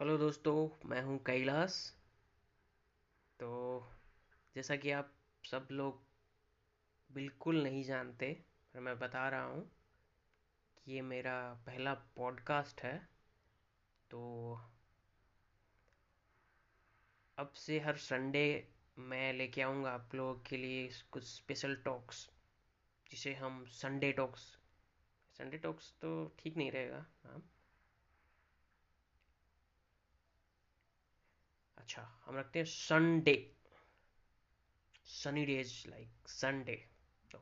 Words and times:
Hello 0.00 0.16
दोस्तों, 0.18 0.68
मैं 0.88 1.02
हूँ 1.02 1.18
कैलाश। 1.18 1.74
तो 3.40 3.48
जैसा 4.56 4.76
कि 4.76 4.90
आप 4.90 5.12
सब 5.44 5.68
लोग 5.70 6.02
बिल्कुल 7.10 7.62
नहीं 7.62 7.84
जानते, 7.84 8.32
पर 8.74 8.80
मैं 8.80 8.98
बता 8.98 9.28
रहा 9.28 9.42
हूँ 9.42 9.62
कि 10.76 10.92
ये 10.92 11.02
मेरा 11.02 11.36
पहला 11.66 11.94
पॉडकास्ट 11.94 12.80
है। 12.80 13.08
तो 14.10 14.20
अब 17.38 17.52
से 17.52 17.80
हर 17.80 17.96
संडे 17.96 18.68
मैं 18.98 19.32
लेके 19.32 19.62
आऊँगा 19.62 19.90
आप 19.90 20.14
लोगों 20.14 20.34
के 20.34 20.56
लिए 20.56 20.90
कुछ 21.12 21.24
स्पेशल 21.24 21.76
टॉक्स 21.76 22.30
जिसे 23.10 23.34
हम 23.34 23.64
संडे 23.66 24.12
टॉक्स 24.12 24.40
संडे 25.38 25.58
टॉक्स 25.58 25.94
तो 26.02 26.36
ठीक 26.38 26.56
नहीं 26.56 26.70
रहेगा 26.70 27.06
हाँ। 27.24 27.42
अच्छा 31.84 32.02
हम 32.26 32.36
रखते 32.36 32.58
हैं 32.58 32.66
Sunday 32.66 33.34
sunny 35.06 35.44
days 35.44 35.72
like 35.88 36.28
Sunday 36.28 36.74
तो 37.30 37.38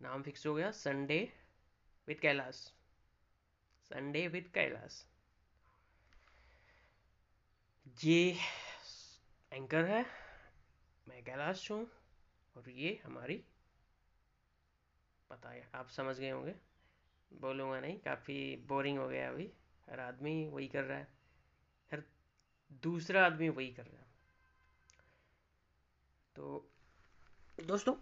नाम 0.00 0.22
फिक्स 0.22 0.46
हो 0.46 0.54
गया 0.54 0.70
Sunday 0.70 1.18
with 2.08 2.20
Kailash 2.20 2.54
Sunday 3.90 4.28
with 4.28 4.50
Kailash 4.54 5.04
ये 8.04 8.36
एंकर 9.52 9.84
है, 9.84 10.04
मैं 11.08 11.22
कैलाश 11.24 11.70
हूँ, 11.70 11.86
और 12.56 12.70
ये 12.70 13.00
हमारी 13.04 13.44
पता 15.30 15.50
है, 15.50 15.70
आप 15.74 15.88
समझ 15.88 16.18
गए 16.18 16.30
होंगे। 16.30 16.54
बोलूँगा 17.32 17.80
नहीं, 17.80 17.98
काफ़ी 17.98 18.56
बोरिंग 18.68 18.98
हो 18.98 19.08
गया 19.08 19.28
अभी, 19.28 19.52
हर 19.90 20.00
आदमी 20.00 20.46
वही 20.46 20.68
कर 20.68 20.84
रहा 20.84 20.98
है। 20.98 21.19
दूसरा 22.70 23.26
आदमी 23.26 23.48
वही 23.48 23.72
कर 23.72 23.84
रहा 23.84 24.00
है। 24.00 24.08
तो 26.36 26.70
दोस्तों, 27.66 27.94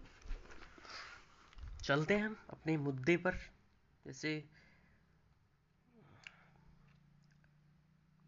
चलते 1.83 2.13
हैं 2.13 2.25
हम 2.25 2.35
अपने 2.49 2.77
मुद्दे 2.77 3.17
पर। 3.17 3.37
जैसे 4.05 4.49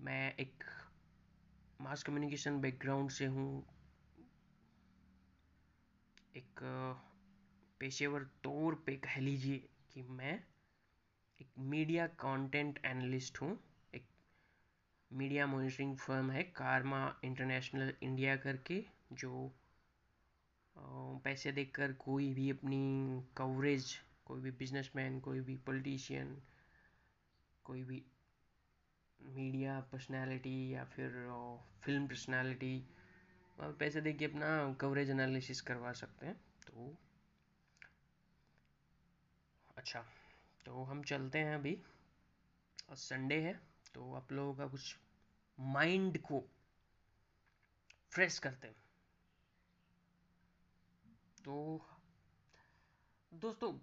मैं 0.01 0.35
एक 0.35 0.63
मास 1.81 2.03
कम्युनिकेशन 2.03 2.61
बैकग्राउंड 2.61 3.11
से 3.11 3.25
हूँ, 3.25 3.65
एक, 6.35 6.59
पेशेवर 7.79 8.23
तौर 8.43 8.75
पे 8.75 8.95
कह 8.95 9.19
लीजिए 9.19 9.69
कि 9.93 10.01
मैं 10.01 10.43
एक 11.41 11.47
मीडिया 11.59 12.07
कंटेंट 12.07 12.85
एनालिस्ट 12.85 13.41
हूँ। 13.41 13.70
मीडिया 15.11 15.45
मॉनिटरिंग 15.47 15.95
फर्म 15.97 16.29
है 16.31 16.43
कारमा 16.55 16.99
इंटरनेशनल 17.23 17.93
इंडिया 18.03 18.35
करके, 18.37 18.83
जो 19.13 19.31
पैसे 21.25 21.51
देकर 21.51 21.91
कोई 21.99 22.33
भी 22.33 22.49
अपनी 22.49 22.81
कवरेज 23.37 23.93
कोई 24.25 24.41
भी 24.41 24.51
बिजनेसमैन 24.59 25.19
कोई 25.19 25.39
भी 25.41 25.55
पॉलिटिशियन 25.65 26.35
कोई 27.65 27.83
भी 27.83 28.01
मीडिया 29.19 29.79
पर्सनालिटी 29.91 30.55
या 30.73 30.83
फिर 30.85 31.11
फ़िल्म 31.83 32.07
पर्सनालिटी 32.07 32.73
पैसे 33.79 34.01
दे 34.01 34.13
के 34.13 34.25
अपना 34.25 34.49
कवरेज 34.81 35.09
एनालिसिस 35.09 35.61
करवा 35.61 35.91
सकते 35.93 36.25
हैं। 36.25 36.35
तो 36.67 36.93
अच्छा 39.77 39.99
तो 40.65 40.83
हम 40.83 41.03
चलते 41.03 41.39
हैं 41.39 41.55
अभी। 41.55 41.77
और 42.89 42.95
संडे 42.97 43.35
है। 43.41 43.59
तो 43.93 44.13
आप 44.13 44.31
लोगों 44.31 44.55
का 44.55 44.67
कुछ 44.67 44.97
माइंड 45.59 46.21
को 46.21 46.43
फ्रेश 48.11 48.39
करते 48.39 48.67
हैं। 48.67 48.75
तो 51.45 51.85
दोस्तों, 53.33 53.79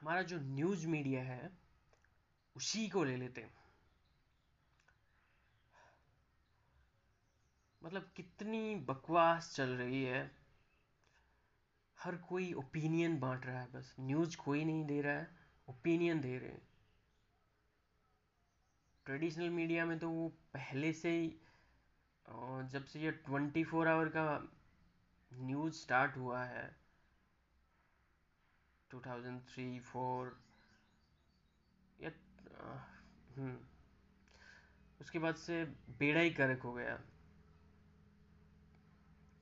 हमारा 0.00 0.22
जो 0.22 0.38
न्यूज़ 0.40 0.86
मीडिया 0.86 1.22
है, 1.22 1.58
उसी 2.56 2.88
को 2.88 3.04
ले 3.04 3.16
लेते 3.16 3.40
हैं। 3.40 3.54
मतलब 7.82 8.12
कितनी 8.16 8.74
बकवास 8.74 9.54
चल 9.54 9.68
रही 9.68 10.04
है। 10.04 10.36
हर 12.00 12.16
कोई 12.16 12.52
ओपिनियन 12.52 13.20
बांट 13.20 13.46
रहा 13.46 13.60
है, 13.60 13.72
बस। 13.72 13.96
न्यूज़ 14.00 14.36
कोई 14.36 14.64
नहीं 14.64 14.84
दे 14.84 15.02
रहा 15.02 15.14
है 15.14 15.36
ओपिनियन 15.68 16.20
दे 16.20 16.38
रहे 16.38 16.50
हैं। 16.50 16.75
ट्रेडिशनल 19.06 19.50
मीडिया 19.50 19.84
में 19.86 19.98
तो 19.98 20.08
वो 20.10 20.28
पहले 20.54 20.92
से 20.92 21.10
ही 21.10 21.28
जब 22.72 22.84
से 22.84 23.00
ये 23.00 23.10
ट्वेंटी 23.26 23.64
फोर 23.64 23.88
आवर 23.88 24.08
का 24.16 24.26
न्यूज़ 25.32 25.74
स्टार्ट 25.74 26.16
हुआ 26.16 26.42
है 26.44 26.66
2003 28.90 29.78
फोर 29.82 30.36
हम्म 33.36 33.56
उसके 35.00 35.18
बाद 35.18 35.34
से 35.36 35.64
बेड़ा 35.98 36.20
ही 36.20 36.30
करक 36.30 36.62
हो 36.62 36.72
गया। 36.72 36.98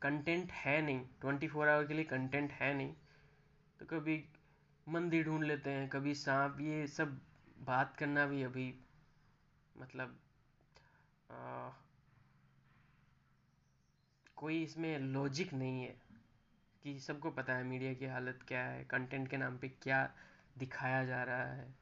कंटेंट 0.02 0.52
है 0.52 0.80
नहीं, 0.82 1.00
ट्वेंटी 1.20 1.48
फोर 1.48 1.68
आवर 1.68 1.86
के 1.86 1.94
लिए 1.94 2.04
कंटेंट 2.04 2.52
है 2.52 2.72
नहीं 2.74 2.94
तो 3.80 3.86
कभी 3.86 4.16
मंदिर 4.86 5.24
ढूंढ 5.24 5.44
लेते 5.44 5.70
हैं, 5.70 5.88
कभी 5.88 6.14
सांप, 6.14 6.60
ये 6.60 6.86
सब 6.88 7.20
बात 7.62 7.96
करना 7.96 8.26
भी 8.26 8.42
अभी 8.42 8.72
मतलब 9.76 10.18
आ, 11.30 11.70
कोई 14.36 14.62
इसमें 14.62 14.98
लॉजिक 14.98 15.52
नहीं 15.54 15.82
है 15.82 15.94
कि 16.82 16.98
सबको 17.00 17.30
पता 17.30 17.56
है 17.56 17.64
मीडिया 17.64 17.94
की 17.94 18.06
हालत 18.06 18.44
क्या 18.48 18.64
है 18.64 18.84
कंटेंट 18.84 19.28
के 19.28 19.36
नाम 19.36 19.58
पे 19.58 19.68
क्या 19.68 20.14
दिखाया 20.58 21.04
जा 21.04 21.22
रहा 21.22 21.44
है। 21.44 21.74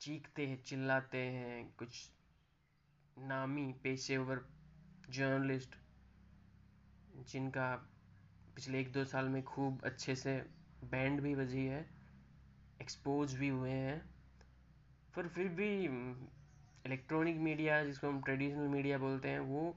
चीखते 0.00 0.46
हैं 0.46 0.62
चिल्लाते 0.62 1.18
हैं 1.18 1.74
कुछ 1.78 2.10
नामी 3.18 3.72
पेशेवर 3.82 4.40
जर्नलिस्ट 5.10 5.76
जिनका 7.28 7.74
पिछले 8.56 8.80
एक 8.80 8.92
दो 8.92 9.04
साल 9.04 9.28
में 9.28 9.42
खूब 9.44 9.80
अच्छे 9.84 10.16
से 10.16 10.36
बैंड 10.84 11.20
भी 11.20 11.34
बजी 11.34 11.66
है 11.66 11.86
एक्सपोज 12.80 13.34
भी 13.34 13.48
हुए 13.48 13.70
हैं। 13.70 13.98
पर 15.16 15.28
फिर 15.28 15.48
भी 15.48 15.88
इलेक्ट्रॉनिक 16.86 17.36
मीडिया 17.36 17.84
जिसको 17.84 18.08
हम 18.08 18.22
ट्रेडिशनल 18.22 18.68
मीडिया 18.68 18.98
बोलते 18.98 19.28
हैं, 19.28 19.40
वो 19.40 19.76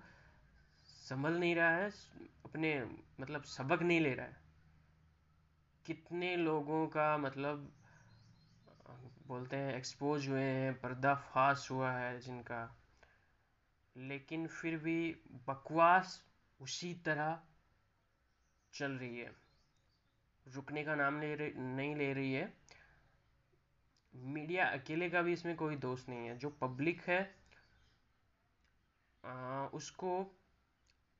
संभल 0.83 1.33
नहीं 1.33 1.55
रहा 1.55 1.69
है, 1.69 1.89
अपने 2.45 2.85
मतलब 3.19 3.43
सबक 3.43 3.81
नहीं 3.81 4.01
ले 4.01 4.13
रहा 4.13 4.25
है। 4.25 4.37
कितने 5.85 6.35
लोगों 6.35 6.87
का 6.87 7.17
मतलब 7.17 7.73
बोलते 9.27 9.57
हैं 9.57 9.73
एक्सपोज 9.73 10.27
हुए 10.27 10.43
हैं 10.43 10.79
पर्दाफाश 10.79 11.71
हुआ 11.71 11.91
है 11.91 12.19
जिनका। 12.19 12.77
लेकिन 13.97 14.47
फिर 14.47 14.77
भी 14.77 15.17
बकवास 15.47 16.25
उसी 16.61 16.93
तरह 16.93 17.43
चल 18.73 18.91
रही 18.91 19.19
है। 19.19 19.35
रुकने 20.47 20.83
का 20.83 20.95
नाम 20.95 21.21
ले 21.21 21.35
रही, 21.35 21.51
नहीं 21.51 21.95
ले 21.95 22.13
रही 22.13 22.33
है। 22.33 22.58
मीडिया 24.13 24.65
अकेले 24.69 25.09
का 25.09 25.21
भी 25.21 25.33
इसमें 25.33 25.55
कोई 25.55 25.75
दोष 25.77 26.07
नहीं 26.09 26.27
है। 26.27 26.37
जो 26.37 26.49
पब्लिक 26.61 27.01
है 27.01 27.19
आ, 29.23 29.33
उसको 29.73 30.11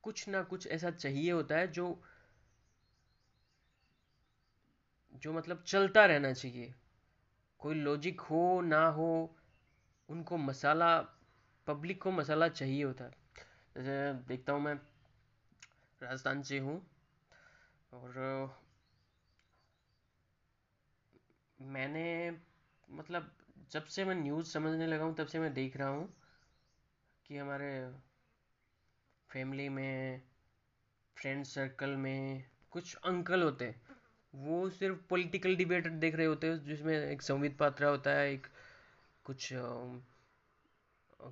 कुछ 0.04 0.28
ना 0.28 0.42
कुछ 0.42 0.66
ऐसा 0.68 0.90
चाहिए 0.90 1.30
होता 1.32 1.56
है 1.56 1.66
जो 1.72 1.86
जो 5.22 5.32
मतलब 5.32 5.62
चलता 5.66 6.04
रहना 6.06 6.32
चाहिए। 6.32 6.72
कोई 7.60 7.74
लॉजिक 7.74 8.20
हो 8.20 8.60
ना 8.60 8.86
हो 8.88 9.10
उनको 10.08 10.36
मसाला 10.36 10.96
पब्लिक 11.66 12.02
को 12.02 12.10
मसाला 12.10 12.48
चाहिए 12.50 12.82
होता 12.84 13.04
है। 13.04 13.10
जैसे 13.76 14.12
देखता 14.28 14.52
हूँ 14.52 14.62
मैं 14.62 14.74
राजस्थान 16.00 16.42
से 16.42 16.58
हूँ 16.58 16.80
और 17.92 18.18
मैंने 21.58 22.04
मतलब 22.90 23.30
जब 23.70 23.84
से 23.86 24.04
मैं 24.04 24.14
न्यूज़ 24.14 24.50
समझने 24.50 24.86
लगा 24.86 25.04
हूँ 25.04 25.14
तब 25.16 25.26
से 25.26 25.38
मैं 25.38 25.52
देख 25.54 25.76
रहा 25.76 25.88
हूँ 25.88 26.08
कि 27.26 27.36
हमारे 27.36 27.70
फैमिली 29.30 29.68
में 29.68 30.20
फ्रेंड 31.16 31.44
सर्कल 31.44 31.90
में 31.96 32.44
कुछ 32.72 32.94
अंकल 33.04 33.42
होते 33.42 33.64
हैं। 33.64 33.80
वो 34.34 34.68
सिर्फ़ 34.70 34.98
पॉलिटिकल 35.10 35.56
डिबेट 35.56 35.86
देख 36.00 36.14
रहे 36.14 36.26
होते 36.26 36.46
हैं 36.46 36.62
जिसमें 36.64 36.94
एक 36.98 37.22
संवित 37.22 37.56
पात्रा 37.58 37.88
होता 37.88 38.10
है 38.10 38.32
एक 38.32 38.46
कुछ 39.24 39.52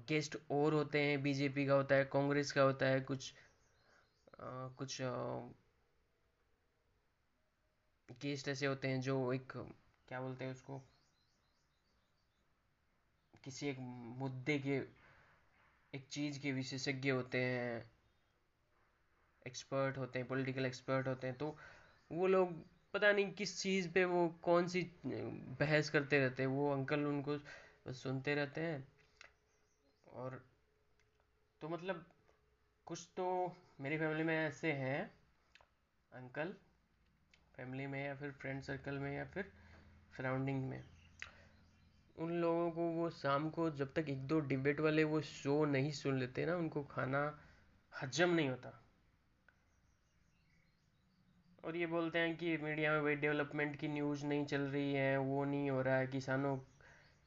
गेस्ट 0.09 0.37
और 0.51 0.75
होते 0.75 1.03
हैं 1.03 1.21
बीजेपी 1.23 1.67
का 1.67 1.75
होता 1.75 1.95
है 1.95 2.05
कांग्रेस 2.13 2.53
का 2.53 2.63
होता 2.63 2.87
है 2.87 3.01
कुछ 3.03 3.33
आ, 4.39 4.69
कुछ 4.79 5.01
गेस्ट 8.21 8.49
ऐसे 8.49 8.67
होते 8.67 8.89
हैं 8.89 9.01
जो 9.01 9.17
एक 9.33 9.53
क्या 10.09 10.21
बोलते 10.21 10.45
हैं 10.45 10.53
उसको? 10.53 10.81
किसी 13.45 13.69
एक 13.69 13.79
मुद्दे 14.19 14.59
के, 14.59 14.77
एक 15.95 16.07
चीज़ 16.11 16.39
के 16.41 16.53
विशेषज्ञ 16.53 17.11
होते 17.11 17.43
हैं 17.43 17.91
एक्सपर्ट 19.47 19.99
होते 19.99 20.19
हैं 20.19 20.29
पॉलिटिकल 20.29 20.67
एक्सपर्ट 20.67 21.07
होते 21.07 21.27
हैं 21.27 21.37
तो 21.37 21.57
वो 22.13 22.27
लोग 22.27 22.53
पता 22.95 23.13
नहीं 23.13 23.31
किस 23.33 23.63
चीज़ 23.63 23.89
पे 23.89 24.05
वो 24.05 24.29
कौन 24.43 24.69
सी, 24.69 24.83
बहस 25.07 25.91
करते 25.91 26.19
रहते 26.19 26.43
हैं, 26.43 26.51
वो 26.51 26.71
अंकल 26.73 27.05
उनको 27.07 27.39
सुनते 27.93 28.35
रहते 28.35 28.61
हैं। 28.61 28.87
और 30.07 30.43
तो 31.63 31.69
मतलब 31.69 32.05
कुछ 32.87 33.09
तो 33.17 33.27
मेरी 33.81 33.99
फैमिली 33.99 34.23
में 34.23 34.37
ऐसे 34.37 34.73
हैं, 34.73 35.11
अंकल 36.13 36.55
फैमिली 37.57 37.87
में 37.87 38.05
या 38.07 38.15
फिर 38.15 38.31
फ्रेंड 38.33 38.63
सर्कल 38.63 38.99
में 38.99 39.13
या 39.17 39.25
फिर 39.25 39.53
सराउंडिंग 40.17 40.69
में। 40.69 40.83
उन 42.19 42.33
लोगों 42.33 42.71
को 42.71 42.83
वो 42.91 43.11
शाम 43.11 43.49
को 43.51 43.71
जब 43.71 43.93
तक 43.95 44.09
एक 44.09 44.27
दो 44.27 44.41
डिबेट 44.41 44.81
वाले 44.81 45.05
वो 45.05 45.21
शो 45.21 45.65
नहीं 45.65 45.93
सुन 45.93 46.19
लेते 46.19 46.47
ना, 46.47 46.57
उनको 46.57 46.83
खाना 46.83 47.39
हजम 48.03 48.31
नहीं 48.31 48.49
होता। 48.49 48.85
और 51.65 51.77
ये 51.77 51.87
बोलते 51.87 52.19
हैं 52.19 52.37
कि 52.37 52.57
मीडिया 52.57 52.93
में 52.93 53.01
वही 53.01 53.15
डेवलपमेंट 53.15 53.77
की 53.77 53.89
न्यूज़ 53.89 54.27
नहीं 54.27 54.45
चल 54.47 54.61
रही 54.61 54.95
है, 54.95 55.17
वो 55.19 55.45
नहीं 55.45 55.71
हो 55.71 55.83
रहा 55.83 55.97
है, 55.97 56.07
किसानों 56.07 56.57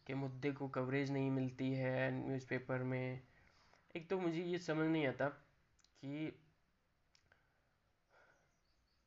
के 0.07 0.13
मुद्दे 0.13 0.51
को 0.51 0.67
कवरेज 0.67 1.11
नहीं 1.11 1.31
मिलती 1.31 1.71
है 1.73 2.11
न्यूज़पेपर 2.11 2.83
में। 2.83 3.21
एक 3.95 4.09
तो 4.09 4.19
मुझे 4.19 4.41
ये 4.41 4.59
समझ 4.59 4.87
नहीं 4.87 5.07
आता 5.07 5.27
कि 6.03 6.41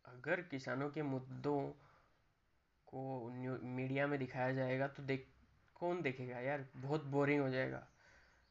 अगर 0.05 0.41
किसानों 0.41 0.91
के 0.91 1.03
मुद्दों 1.03 1.61
को 2.87 3.31
मीडिया 3.65 4.07
में 4.07 4.19
दिखाया 4.19 4.53
जाएगा 4.53 4.89
तो 4.89 5.03
देख 5.03 5.27
कौन 5.85 6.03
देखेगा 6.03 6.41
यार? 6.41 6.67
बहुत 6.77 7.05
बोरिंग 7.05 7.43
हो 7.43 7.49
जाएगा। 7.51 7.87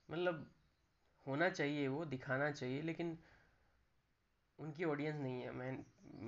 मतलब 0.09 0.49
होना 1.27 1.49
चाहिए 1.49 1.87
वो 1.87 2.05
दिखाना 2.05 2.51
चाहिए 2.51 2.81
लेकिन 2.81 3.17
उनकी 4.59 4.83
ऑडियंस 4.83 5.19
नहीं 5.21 5.41
है। 5.41 5.51
मैं 5.51 5.71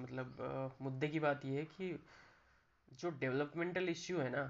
मतलब 0.01 0.41
आ, 0.41 0.83
मुद्दे 0.83 1.07
की 1.07 1.19
बात 1.19 1.45
यह 1.45 1.59
है 1.59 1.65
कि 1.65 2.05
जो 2.93 3.09
डेवलपमेंटल 3.09 3.89
इश्यू 3.89 4.19
है 4.19 4.29
ना 4.29 4.43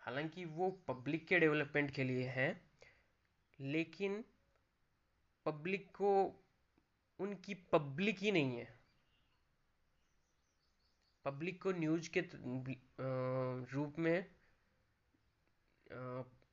हालाँकि 0.00 0.44
वो 0.44 0.70
पब्लिक 0.88 1.26
के 1.28 1.38
डेवलपमेंट 1.38 1.90
के 1.90 2.04
लिए 2.04 2.24
है 2.28 2.48
लेकिन 3.60 4.24
पब्लिक 5.46 5.90
को 5.96 6.12
उनकी 7.20 7.54
पब्लिक 7.72 8.18
ही 8.18 8.32
नहीं 8.32 8.56
है। 8.56 8.79
पब्लिक 11.24 11.62
को 11.62 11.72
न्यूज़ 11.72 12.10
के 12.10 12.20
रूप 13.72 13.98
में 13.98 14.26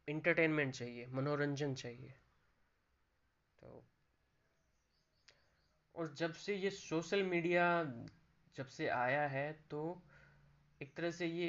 इंटरटेनमेंट 0.07 0.73
चाहिए, 0.73 1.05
मनोरंजन 1.07 1.73
चाहिए। 1.75 2.13
तो 3.59 3.83
और 5.95 6.13
जब 6.17 6.33
से 6.35 6.55
ये 6.55 6.69
सोशल 6.69 7.23
मीडिया 7.23 7.63
जब 8.55 8.65
से 8.67 8.87
आया 8.87 9.27
है 9.27 9.51
तो 9.71 9.81
एक 10.81 10.93
तरह 10.95 11.11
से 11.11 11.27
ये 11.27 11.47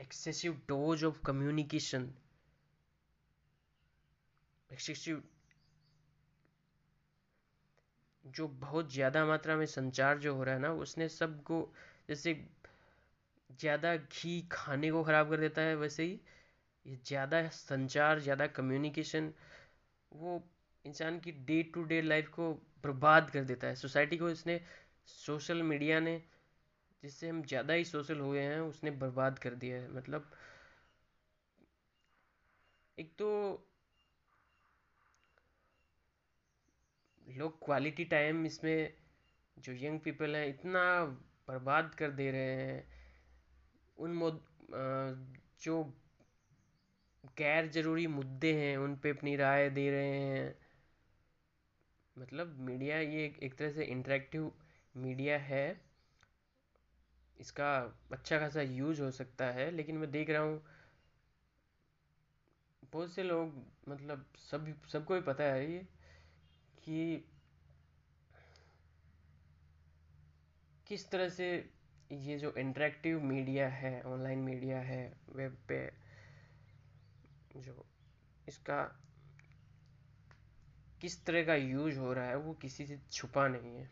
excessive 0.00 0.60
dose 0.68 1.04
of 1.04 1.20
communication 1.26 2.12
excessive 4.70 5.22
जो 8.24 8.46
बहुत 8.60 8.92
ज़्यादा 8.92 9.24
मात्रा 9.26 9.56
में 9.56 9.64
संचार 9.66 10.18
जो 10.18 10.34
हो 10.34 10.44
रहा 10.44 10.54
है 10.54 10.60
ना, 10.60 10.72
उसने 10.72 11.08
सबको 11.08 11.60
जैसे 12.08 12.34
ज़्यादा 13.50 13.94
घी 13.96 14.40
खाने 14.52 14.90
को 14.90 15.02
ख़राब 15.04 15.30
कर 15.30 15.40
देता 15.40 15.62
है, 15.62 15.74
वैसे 15.76 16.04
ही 16.04 16.20
ज़्यादा 16.86 17.46
संचार, 17.48 18.20
ज़्यादा 18.20 18.46
कम्युनिकेशन 18.48 19.32
वो 20.12 20.42
इंसान 20.84 21.18
की 21.20 21.32
डे 21.46 21.62
टू 21.74 21.82
डे 21.84 22.00
लाइफ 22.02 22.28
को 22.28 22.52
बर्बाद 22.84 23.30
कर 23.30 23.44
देता 23.44 23.66
है। 23.66 23.74
सोसाइटी 23.76 24.16
को 24.16 24.30
इसने 24.30 24.60
सोशल 25.08 25.62
मीडिया 25.62 26.00
ने 26.00 26.20
जिससे 27.02 27.28
हम 27.28 27.42
ज़्यादा 27.44 27.74
ही 27.74 27.84
सोशल 27.84 28.18
हुए 28.20 28.40
हैं, 28.40 28.60
उसने 28.60 28.90
बर्बाद 28.92 29.38
कर 29.38 29.54
दिया 29.54 29.76
है। 29.76 29.92
मतलब 29.92 30.30
एक 32.98 33.14
तो 33.18 33.28
लोग 37.26 37.64
क्वालिटी 37.64 38.04
टाइम 38.04 38.44
इसमें, 38.46 38.92
जो 39.56 39.72
यंग 39.74 40.00
पीपल 40.00 40.36
हैं, 40.36 40.46
इतना 40.48 40.82
बर्बाद 41.48 41.94
कर 41.94 42.10
दे 42.12 42.30
रहे 42.30 42.54
हैं। 42.56 42.82
उन 43.98 44.40
जो 45.62 45.82
गैर 47.38 47.68
ज़रूरी 47.68 48.06
मुद्दे 48.08 48.52
हैं, 48.54 48.76
उन 48.76 48.96
पे 48.96 49.10
अपनी 49.10 49.36
राय 49.36 49.68
दे 49.70 49.90
रहे 49.90 50.18
हैं। 50.18 50.54
मतलब 52.16 52.56
मीडिया 52.60 52.98
ये 52.98 53.24
एक 53.42 53.54
तरह 53.54 53.70
से 53.70 53.84
इंटरेक्टिव 53.86 54.50
मीडिया 54.94 55.38
है। 55.40 55.66
इसका 57.36 57.70
अच्छा 58.12 58.38
खासा 58.38 58.62
यूज़ 58.62 59.02
हो 59.02 59.10
सकता 59.10 59.46
है, 59.50 59.70
लेकिन 59.70 59.96
मैं 59.96 60.10
देख 60.10 60.30
रहा 60.30 60.42
हूँ, 60.42 60.62
बहुत 62.82 63.12
से 63.12 63.22
लोग 63.22 63.54
मतलब 63.88 64.24
सब 64.40 64.66
सबको 64.88 65.14
ही 65.14 65.20
पता 65.20 65.44
है 65.44 65.70
ये, 65.72 65.78
कि 66.84 67.24
किस 70.86 71.10
तरह 71.10 71.28
से 71.28 71.70
ये 72.12 72.38
जो 72.38 72.52
इंटरेक्टिव 72.58 73.20
मीडिया 73.20 73.68
है 73.68 74.02
ऑनलाइन 74.02 74.38
मीडिया 74.38 74.78
है 74.78 75.16
वेब 75.28 75.56
पे 75.68 75.78
जो 77.56 77.86
इसका 78.48 78.82
किस 81.00 81.24
तरह 81.26 81.44
का 81.44 81.54
यूज़ 81.54 81.98
हो 81.98 82.12
रहा 82.12 82.28
है, 82.28 82.36
वो 82.36 82.52
किसी 82.54 82.86
से 82.86 82.98
छुपा 83.12 83.48
नहीं 83.48 83.76
है। 83.76 83.86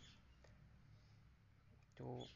तो 1.99 2.29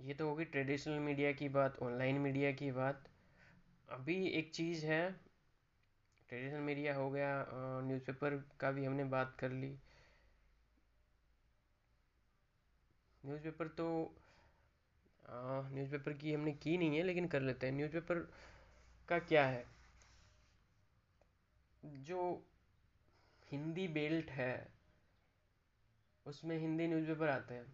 ये 0.00 0.14
तो 0.14 0.28
होगी 0.28 0.44
ट्रेडिशनल 0.44 0.98
मीडिया 0.98 1.32
की 1.32 1.48
बात 1.48 1.78
ऑनलाइन 1.82 2.18
मीडिया 2.18 2.52
की 2.52 2.70
बात। 2.72 3.08
अभी 3.88 4.26
एक 4.28 4.50
चीज़ 4.54 4.86
है 4.86 5.29
ट्रेडिशनल 6.30 6.60
मीडिया 6.60 6.94
हो 6.96 7.10
गया 7.10 7.30
न्यूज़पेपर 7.84 8.34
का 8.60 8.70
भी 8.72 8.84
हमने 8.84 9.04
बात 9.12 9.34
कर 9.38 9.50
ली। 9.52 9.70
न्यूज़पेपर 13.24 13.68
तो 13.78 13.86
न्यूज़पेपर 15.24 16.12
की 16.12 16.32
हमने 16.34 16.52
की 16.54 16.76
नहीं 16.78 16.96
है, 16.96 17.02
लेकिन 17.02 17.26
कर 17.28 17.40
लेते 17.40 17.66
हैं। 17.66 17.74
न्यूज़पेपर 17.74 18.18
का 19.08 19.18
क्या 19.18 19.44
है? 19.46 19.64
जो 21.82 22.20
हिंदी 23.52 23.86
बेल्ट 23.88 24.30
है, 24.30 24.66
उसमें 26.26 26.56
हिंदी 26.58 26.86
न्यूज़पेपर 26.86 27.28
आते 27.28 27.54
हैं। 27.54 27.66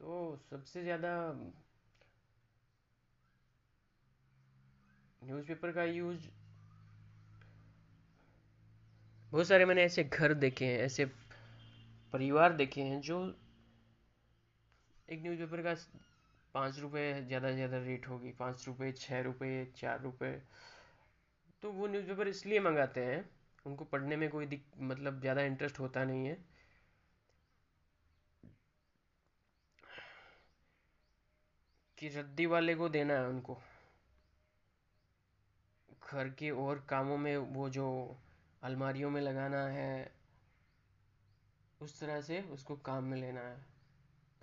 तो 0.00 0.36
सबसे 0.50 0.82
ज़्यादा 0.82 1.12
न्यूज़पेपर 5.22 5.72
का 5.72 5.84
यूज़ 5.84 6.28
बहुत 9.36 9.48
सारे 9.48 9.64
मैंने 9.64 9.82
ऐसे 9.82 10.02
घर 10.04 10.32
देखे 10.34 10.64
हैं, 10.64 10.78
ऐसे 10.78 11.04
परिवार 12.12 12.52
देखे 12.52 12.80
हैं 12.80 13.00
जो 13.00 13.18
एक 15.10 15.22
न्यूज़पेपर 15.22 15.62
का 15.62 15.74
पाँच 16.54 16.78
रुपये 16.78 17.12
ज़्यादा 17.22 17.48
से 17.48 17.54
ज़्यादा 17.54 17.78
रेट 17.78 18.08
होगी, 18.08 18.32
पाँच 18.32 18.64
रुपये 18.66 18.92
छः 18.92 19.20
रुपये 19.22 19.64
चार 19.76 20.00
रुपये 20.02 20.32
तो 21.62 21.72
वो 21.72 21.86
न्यूज़पेपर 21.86 22.28
इसलिए 22.28 22.60
मंगाते 22.60 23.00
हैं, 23.00 23.24
उनको 23.66 23.84
पढ़ने 23.84 24.16
में 24.16 24.28
कोई 24.30 24.60
मतलब 24.80 25.20
ज़्यादा 25.20 25.42
इंटरेस्ट 25.42 25.80
होता 25.80 26.04
नहीं 26.04 26.26
है। 26.26 26.38
कि 31.98 32.08
रद्दी 32.08 32.46
वाले 32.46 32.74
को 32.74 32.88
देना 32.88 33.14
है 33.14 33.28
उनको। 33.28 33.62
घर 36.12 36.28
के 36.28 36.50
और 36.50 36.86
कामों 36.88 37.18
में 37.18 37.36
वो 37.36 37.68
जो 37.70 37.86
अलमारियों 38.62 39.10
में 39.10 39.20
लगाना 39.20 39.66
है 39.66 40.12
उस 41.80 42.00
तरह 42.00 42.20
से 42.20 42.40
उसको 42.40 42.76
काम 42.76 43.04
में 43.04 43.18
लेना 43.18 43.40
है। 43.40 43.66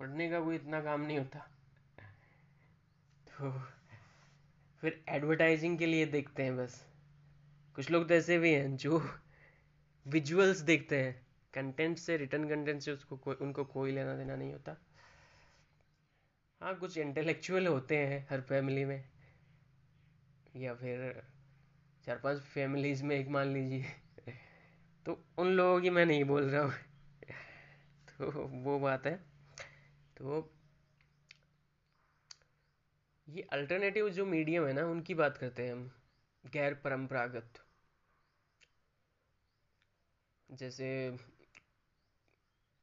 पढ़ने 0.00 0.30
का 0.30 0.40
कोई 0.40 0.56
इतना 0.56 0.80
काम 0.80 1.00
नहीं 1.00 1.18
होता। 1.18 1.38
तो 3.28 3.60
फिर 4.80 5.04
एडवर्टाइजिंग 5.08 5.78
के 5.78 5.86
लिए 5.86 6.06
देखते 6.06 6.42
हैं 6.42 6.56
बस। 6.56 6.86
कुछ 7.74 7.90
लोग 7.90 8.08
तो 8.08 8.14
ऐसे 8.14 8.38
भी 8.38 8.54
हैं 8.54 8.76
जो 8.76 9.18
विजुअल्स 10.06 10.58
देखते 10.58 11.02
हैं। 11.02 11.26
कंटेंट 11.54 11.98
से 11.98 12.16
रिटर्न 12.16 12.48
कंटेंट 12.48 12.82
से 12.82 12.92
उसको 12.92 13.16
को, 13.16 13.32
उनको 13.32 13.64
कोई 13.64 13.92
लेना 13.92 14.16
देना 14.16 14.36
नहीं 14.36 14.52
होता। 14.52 14.76
हाँ 16.60 16.78
कुछ 16.78 16.98
इंटेलेक्चुअल 16.98 17.66
होते 17.66 17.98
हैं 17.98 18.26
हर 18.30 18.40
फैमिली 18.40 18.84
में। 18.84 19.04
या 20.56 20.74
फिर 20.74 21.22
चार 22.04 22.18
पाँच 22.18 22.40
फैमिलीज़ 22.40 23.04
में 23.04 23.16
एक 23.16 23.28
मान 23.28 23.46
लीजिए। 23.46 23.86
तो 25.06 25.24
उन 25.38 25.46
लोगों 25.46 25.80
की 25.80 25.90
मैं 25.90 26.06
नहीं 26.06 26.24
बोल 26.24 26.42
रहा 26.42 26.62
हूँ। 26.62 26.72
तो 28.08 28.30
वो 28.46 28.78
बात 28.78 29.06
है। 29.06 29.16
तो 30.16 30.52
ये 33.28 33.42
अल्टरनेटिव 33.42 34.08
जो 34.10 34.26
मीडियम 34.26 34.66
है 34.66 34.72
ना, 34.72 34.86
उनकी 34.86 35.14
बात 35.14 35.36
करते 35.36 35.62
हैं 35.62 35.72
हम। 35.72 35.90
गैर 36.44 36.74
परंपरागत। 36.74 37.64
जैसे 40.50 41.16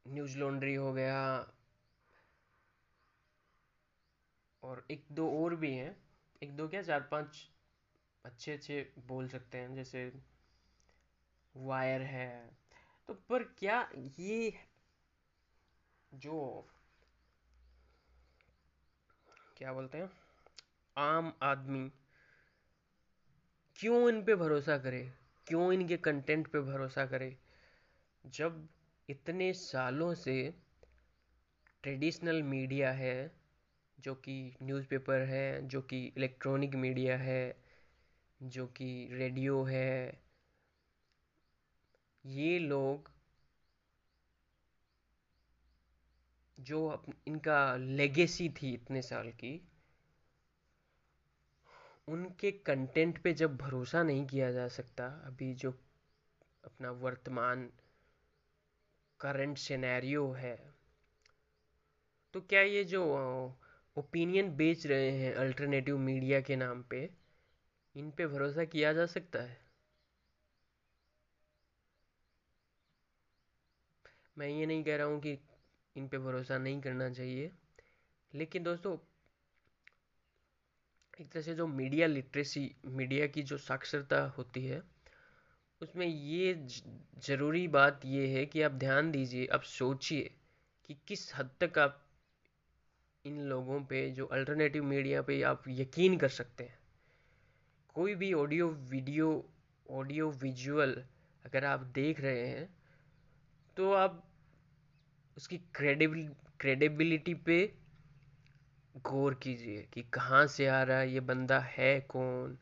न्यूज़ 0.06 0.38
लॉन्ड्री 0.38 0.76
हो 0.76 0.94
गया, 0.94 1.48
और 4.64 4.86
एक 4.92 5.06
दो 5.12 5.44
और 5.44 5.56
भी 5.56 5.74
हैं। 5.74 5.96
एक 6.44 6.56
दो 6.56 6.68
क्या, 6.68 6.82
चार 6.82 7.02
पाँच 7.02 7.50
अच्छे 8.26 8.54
अच्छे 8.54 8.94
बोल 9.08 9.28
सकते 9.28 9.58
हैं। 9.58 9.76
जैसे 9.76 10.12
वायर 11.56 12.02
है। 12.02 12.58
तो 13.08 13.14
पर 13.14 13.44
क्या 13.44 13.90
ये 14.20 14.54
जो 16.14 16.68
क्या 19.58 19.74
बोलते 19.74 19.98
हैं? 19.98 20.10
आम 20.98 21.34
आदमी 21.42 21.92
क्यों 23.76 24.10
इन 24.10 24.24
पे 24.24 24.36
भरोसा 24.36 24.78
करे? 24.78 25.14
क्यों 25.48 25.74
इनके 25.74 25.98
कंटेंट 25.98 26.48
पे 26.48 26.60
भरोसा 26.60 27.06
करे? 27.06 27.38
जब 28.26 28.70
इतने 29.10 29.54
सालों 29.54 30.14
से 30.14 30.54
ट्रेडिशनल 31.84 32.44
मीडिया 32.44 32.92
है, 32.92 33.32
जो 34.00 34.16
कि 34.16 34.56
न्यूज़पेपर 34.64 35.22
है, 35.22 35.68
जो 35.68 35.82
कि 35.82 36.14
इलेक्ट्रॉनिक 36.18 36.76
मीडिया 36.76 37.18
है, 37.18 37.64
जो 38.44 38.68
कि 38.68 39.10
रेडियो 39.12 39.64
है 39.64 40.21
ये 42.26 42.58
लोग 42.60 43.10
जो 46.58 46.80
इनका 47.28 47.76
लेगेसी 47.76 48.50
थी 48.50 48.74
इतने 48.74 49.02
साल 49.02 49.30
की, 49.32 49.54
उनके 52.08 52.52
कंटेंट 52.52 53.22
पे 53.24 53.34
जब 53.34 53.58
भरोसा 53.58 54.04
नहीं 54.04 54.26
किया 54.26 54.52
जा 54.52 54.68
सकता, 54.68 55.08
अभी 55.26 55.54
जो 55.54 55.72
अपना 56.64 56.92
वर्तमान 56.92 57.70
करंट 59.20 59.58
सिनेरियो 59.58 60.32
है 60.32 60.56
तो 62.34 62.42
क्या 62.42 62.62
ये 62.62 62.84
जो 62.84 63.04
ओपिनियन 63.98 64.50
बेच 64.56 64.86
रहे 64.88 65.12
हैं 65.12 65.34
अल्टरनेटिव 65.36 65.98
मीडिया 65.98 66.42
के 66.42 66.56
नाम 66.56 66.84
पे, 66.84 67.10
इन 67.96 68.12
पे 68.12 68.28
भरोसा 68.28 68.66
किया 68.66 68.94
जा 68.94 69.06
सकता 69.06 69.40
है? 69.40 69.61
मैं 74.42 74.48
ये 74.50 74.66
नहीं 74.66 74.84
कह 74.84 74.96
रहा 74.98 75.08
हूँ 75.08 75.20
कि 75.22 75.38
इन 75.96 76.08
पे 76.08 76.18
भरोसा 76.18 76.58
नहीं 76.58 76.80
करना 76.82 77.10
चाहिए। 77.10 77.52
लेकिन 78.34 78.64
दोस्तों, 78.64 78.98
एक 81.20 81.30
तरह 81.30 81.42
से 81.42 81.54
जो 81.56 81.68
मीडिया 81.68 82.08
लिटरेसी, 82.08 82.64
मीडिया 82.86 83.28
की 83.28 83.44
जो 83.44 83.58
साक्षरता 83.58 84.22
होती 84.38 84.66
है, 84.66 84.82
उसमें 85.82 86.06
ये 86.06 86.54
ज़रूरी 87.26 87.68
बात 87.68 88.02
ये 88.06 88.28
है 88.28 88.46
कि 88.46 88.62
आप 88.62 88.72
ध्यान 88.72 89.12
दीजिए, 89.12 89.46
आप 89.48 89.62
सोचिए 89.64 90.32
कि 90.86 90.98
किस 91.08 91.34
हद 91.36 91.50
तक 91.62 91.80
आप 91.80 92.02
इन 93.26 93.40
लोगों 93.40 93.80
पे, 93.84 94.10
जो 94.12 94.26
अल्टरनेटिव 94.26 94.84
मीडिया 94.84 95.22
पे 95.22 95.42
आप 95.44 95.64
यकीन 95.68 96.18
कर 96.18 96.30
सकते 96.30 96.64
हैं। 96.64 96.80
कोई 97.96 98.16
भी 98.16 98.34
ऑडियो 98.34 98.70
वीडियो 98.90 99.30
ऑडियो 99.92 100.32
विजुअल 100.32 101.04
अगर 101.46 101.66
आप 101.66 101.80
देख 101.80 102.20
रहे 102.22 102.48
हैं 102.48 102.70
तो 103.78 103.92
आप 103.94 104.31
उसकी 105.38 105.58
क्रेडिबिल 105.58 106.28
क्रेडिबिलिटी 106.60 107.34
पे 107.34 107.74
गौर 108.98 109.34
कीजिए 109.34 109.88
कि 109.94 110.02
कहाँ 110.02 110.48
से 110.48 110.68
आ 110.68 110.84
रहा 110.84 111.00
है, 111.00 111.14
ये 111.14 111.20
बंदा 111.20 111.60
है 111.60 112.00
कौन? 112.02 112.58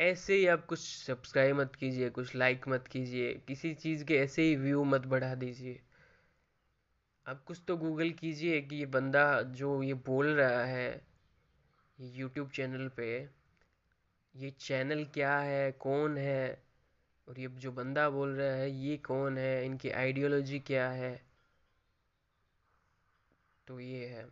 ऐसे 0.00 0.34
ही 0.34 0.46
आप 0.46 0.66
कुछ 0.66 0.78
सब्सक्राइब 0.78 1.60
मत 1.60 1.76
कीजिए, 1.76 2.10
कुछ 2.10 2.34
लाइक 2.36 2.68
मत 2.68 2.88
कीजिए, 2.88 3.34
किसी 3.34 3.74
चीज़ 3.74 4.04
के 4.04 4.16
ऐसे 4.16 4.42
ही 4.42 4.56
व्यू 4.56 4.84
मत 4.84 5.06
बढ़ा 5.06 5.34
दीजिए। 5.34 5.80
आप 7.26 7.44
कुछ 7.44 7.62
तो 7.68 7.76
गूगल 7.76 8.10
कीजिए 8.10 8.60
कि 8.60 8.76
ये 8.76 8.86
बंदा 8.86 9.42
जो 9.42 9.82
ये 9.82 9.94
बोल 9.94 10.26
रहा 10.26 10.64
है 10.64 11.02
यूट्यूब 12.00 12.50
चैनल 12.50 12.88
पे, 12.88 13.28
ये 14.36 14.50
चैनल 14.50 15.04
क्या 15.04 15.38
है, 15.38 15.72
कौन 15.72 16.18
है? 16.18 16.62
और 17.28 17.40
ये 17.40 17.48
जो 17.48 17.72
बंदा 17.72 18.10
बोल 18.10 18.28
रहा 18.28 18.54
है, 18.54 18.70
ये 18.70 18.96
कौन 18.96 19.38
है? 19.38 19.66
इनकी 19.66 19.90
आइडियोलॉजी 19.90 20.58
क्या 20.58 20.90
है? 20.90 21.27
तो 23.68 23.78
ये 23.80 24.06
है। 24.06 24.26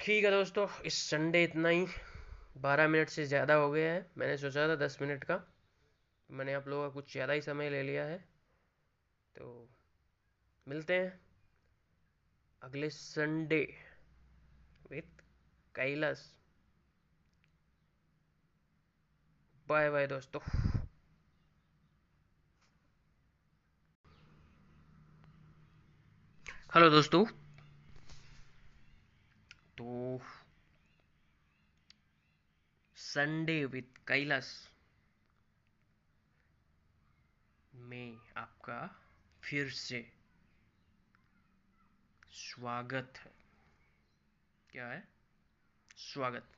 ठीक 0.00 0.24
है 0.24 0.30
दोस्तों, 0.30 0.66
इस 0.84 0.98
संडे 1.10 1.42
इतना 1.44 1.68
ही। 1.68 1.86
बारह 2.56 2.88
मिनट 2.88 3.08
से 3.08 3.24
ज़्यादा 3.26 3.54
हो 3.54 3.70
गया 3.70 3.92
है। 3.92 4.06
मैंने 4.18 4.36
सोचा 4.36 4.68
था 4.68 4.74
दस 4.76 4.98
मिनट 5.02 5.24
का। 5.24 5.40
मैंने 6.30 6.54
आप 6.54 6.68
लोगों 6.68 6.82
का 6.82 6.94
कुछ 6.94 7.12
ज़्यादा 7.12 7.32
ही 7.32 7.40
समय 7.40 7.70
ले 7.70 7.82
लिया 7.82 8.04
है। 8.04 8.18
तो 9.36 9.68
मिलते 10.66 10.94
हैं 10.94 11.20
अगले 12.62 12.90
Sunday 12.90 13.62
with 14.90 15.22
Kailash 15.74 16.24
bye 19.68 19.90
bye 19.90 20.06
दोस्तों। 20.06 20.40
हेलो 26.74 26.90
दोस्तों। 26.90 27.26
तो 29.78 30.20
संडे 32.96 33.64
विथ 33.64 33.82
कैलाश 33.82 34.72
में 37.74 38.18
आपका 38.36 39.02
फिर 39.44 39.70
से 39.70 40.12
स्वागत 42.32 43.12
है। 43.16 43.32
क्या 44.70 44.88
है? 44.88 45.08
स्वागत। 45.96 46.52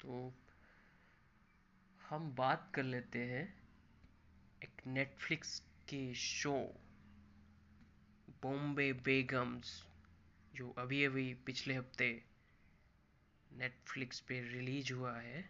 तो 0.00 0.34
हम 2.08 2.34
बात 2.34 2.72
कर 2.74 2.82
लेते 2.82 3.18
हैं 3.18 3.62
एक 4.62 4.86
नेटफ्लिक्स 4.86 5.60
के 5.60 6.14
शो 6.14 6.80
बॉम्बे 8.42 8.92
बेगम्स, 8.92 9.84
जो 10.54 10.70
अभी 10.78 11.04
अभी 11.04 11.34
पिछले 11.34 11.74
हफ़्ते 11.74 12.22
नेटफ्लिक्स 13.52 14.20
पे 14.20 14.40
रिलीज़ 14.40 14.92
हुआ 14.92 15.18
है, 15.18 15.48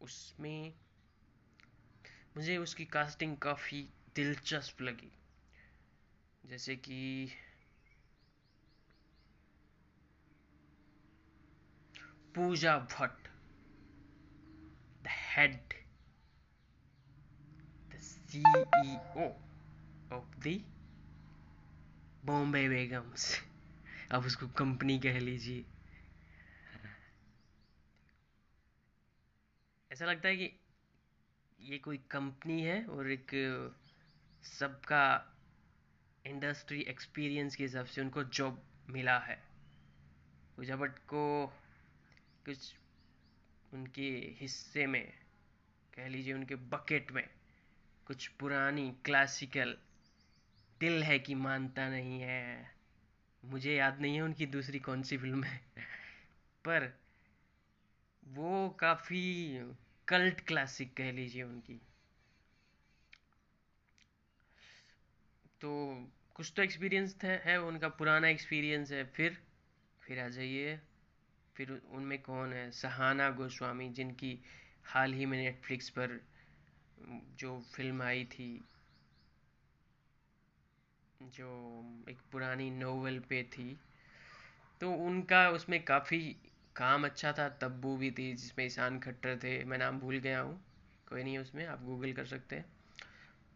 उसमें 0.00 0.74
मुझे 2.36 2.56
उसकी 2.56 2.84
कास्टिंग 2.84 3.36
काफ़ी 3.36 3.82
दिलचस्प 4.16 4.82
लगी। 4.82 5.12
जैसे 6.46 6.76
कि 6.76 7.32
Pooja 12.34 12.78
Bhatt 12.78 13.28
the 15.04 15.08
head 15.08 15.74
the 17.90 17.98
CEO 17.98 19.49
of 20.12 20.40
the 20.40 20.64
Bombay 22.24 22.68
Begums 22.68 23.42
अब 24.10 24.24
उसको 24.24 24.48
कंपनी 24.48 24.98
कह 24.98 25.18
लीजिए। 25.18 25.64
ऐसा 29.92 30.04
लगता 30.04 30.28
है 30.28 30.36
कि 30.36 30.60
ये 31.60 31.78
कोई 31.78 31.96
कंपनी 31.96 32.62
है 32.62 32.84
और 32.84 33.10
एक 33.10 33.30
सबका 34.42 35.04
इंडस्ट्री 36.26 36.80
एक्सपीरियंस 36.80 37.56
के 37.56 37.62
हिसाब 37.62 37.86
से 37.86 38.00
उनको 38.00 38.24
जॉब 38.24 38.62
मिला 38.88 39.18
है। 39.18 39.42
भट्ट 40.58 40.98
को 40.98 41.46
कुछ 42.44 42.74
उनके 43.72 44.36
हिस्से 44.40 44.86
में, 44.86 45.12
कह 45.94 46.08
लीजिए 46.08 46.34
उनके 46.34 46.54
बकेट 46.54 47.12
में, 47.12 47.28
कुछ 48.06 48.26
पुरानी 48.28 48.90
क्लासिकल 49.04 49.76
दिल 50.80 51.02
है 51.02 51.18
कि 51.18 51.34
मानता 51.34 51.88
नहीं 51.88 52.20
है। 52.20 52.70
मुझे 53.44 53.74
याद 53.74 54.00
नहीं 54.00 54.16
है 54.16 54.22
उनकी 54.22 54.46
दूसरी 54.46 54.78
कौन 54.78 55.02
सी 55.02 55.16
फ़िल्म 55.16 55.44
है। 55.44 55.60
पर 56.64 56.98
वो 58.26 58.68
काफ़ी 58.68 59.22
कल्ट 60.08 60.40
क्लासिक 60.40 60.94
कह 60.96 61.12
लीजिए 61.12 61.42
उनकी। 61.42 61.80
तो 65.60 65.70
कुछ 66.34 66.52
तो 66.56 66.62
एक्सपीरियंस 66.62 67.16
है, 67.24 67.60
उनका 67.60 67.88
पुराना 67.88 68.28
एक्सपीरियंस 68.28 68.92
है। 68.92 69.04
फिर 69.04 69.42
फिर 70.02 70.20
आ 70.20 70.28
जाइए। 70.28 70.80
फिर 71.56 71.82
उनमें 71.90 72.22
कौन 72.22 72.52
है? 72.52 72.70
सहाना 72.70 73.30
गोस्वामी, 73.30 73.88
जिनकी 73.88 74.38
हाल 74.84 75.12
ही 75.12 75.26
में 75.26 75.38
नेटफ्लिक्स 75.38 75.90
पर 75.90 76.20
जो 77.38 77.60
फ़िल्म 77.74 78.02
आई 78.02 78.24
थी 78.24 78.69
जो 81.22 81.48
एक 82.08 82.18
पुरानी 82.32 82.70
नोवेल 82.70 83.18
पे 83.20 83.42
थी 83.42 83.78
तो 84.80 84.92
उनका 84.92 85.48
उसमें 85.50 85.84
काफ़ी 85.84 86.36
काम 86.76 87.04
अच्छा 87.04 87.32
था, 87.32 87.48
तब्बू 87.48 87.96
भी 87.96 88.10
थी, 88.10 88.32
जिसमें 88.34 88.66
ईशान 88.66 88.98
खट्टर 88.98 89.36
थे, 89.36 89.64
मैं 89.64 89.78
नाम 89.78 89.98
भूल 89.98 90.16
गया 90.18 90.40
हूँ, 90.40 90.60
कोई 91.08 91.22
नहीं 91.22 91.38
उसमें, 91.38 91.66
आप 91.66 91.82
गूगल 91.82 92.12
कर 92.12 92.26
सकते 92.26 92.56
हैं। 92.56 92.64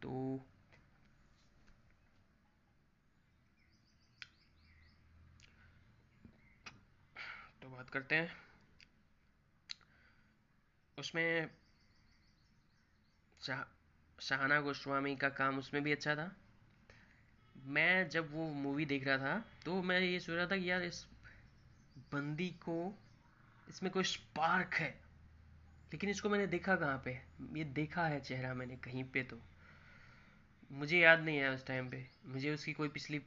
तो 0.02 0.40
तो 7.62 7.68
बात 7.68 7.90
करते 7.90 8.14
हैं। 8.14 8.30
उसमें 10.98 11.50
शाह, 13.40 13.62
शाहाना 14.20 14.60
गोस्वामी 14.60 15.16
का 15.16 15.28
काम 15.28 15.58
उसमें 15.58 15.82
भी 15.82 15.92
अच्छा 15.92 16.14
था। 16.16 16.36
मैं 17.64 18.08
जब 18.08 18.32
वो 18.32 18.48
मूवी 18.50 18.84
देख 18.84 19.06
रहा 19.06 19.18
था 19.18 19.44
तो 19.64 19.82
मैं 19.82 20.00
ये 20.00 20.20
सोच 20.20 20.36
रहा 20.36 20.46
था 20.46 20.56
कि 20.56 20.70
यार 20.70 20.82
इस 20.82 21.06
बंदी 22.12 22.48
को 22.48 22.98
इसमें 23.68 23.92
कोई 23.92 24.04
स्पार्क 24.04 24.74
है। 24.74 24.90
लेकिन 25.92 26.10
इसको 26.10 26.28
मैंने 26.28 26.46
देखा 26.46 26.76
कहाँ 26.76 27.02
पे? 27.04 27.20
ये 27.54 27.64
देखा 27.64 28.06
है 28.06 28.20
चेहरा 28.20 28.54
मैंने 28.54 28.76
कहीं 28.76 29.04
पे 29.04 29.22
तो। 29.22 29.40
मुझे 30.72 30.98
याद 30.98 31.20
नहीं 31.20 31.38
है 31.38 31.50
उस 31.50 31.66
टाइम 31.66 31.90
पे। 31.90 32.06
मुझे 32.26 32.54
उसकी 32.54 32.72
कोई 32.72 32.88
पिछली 32.88 33.22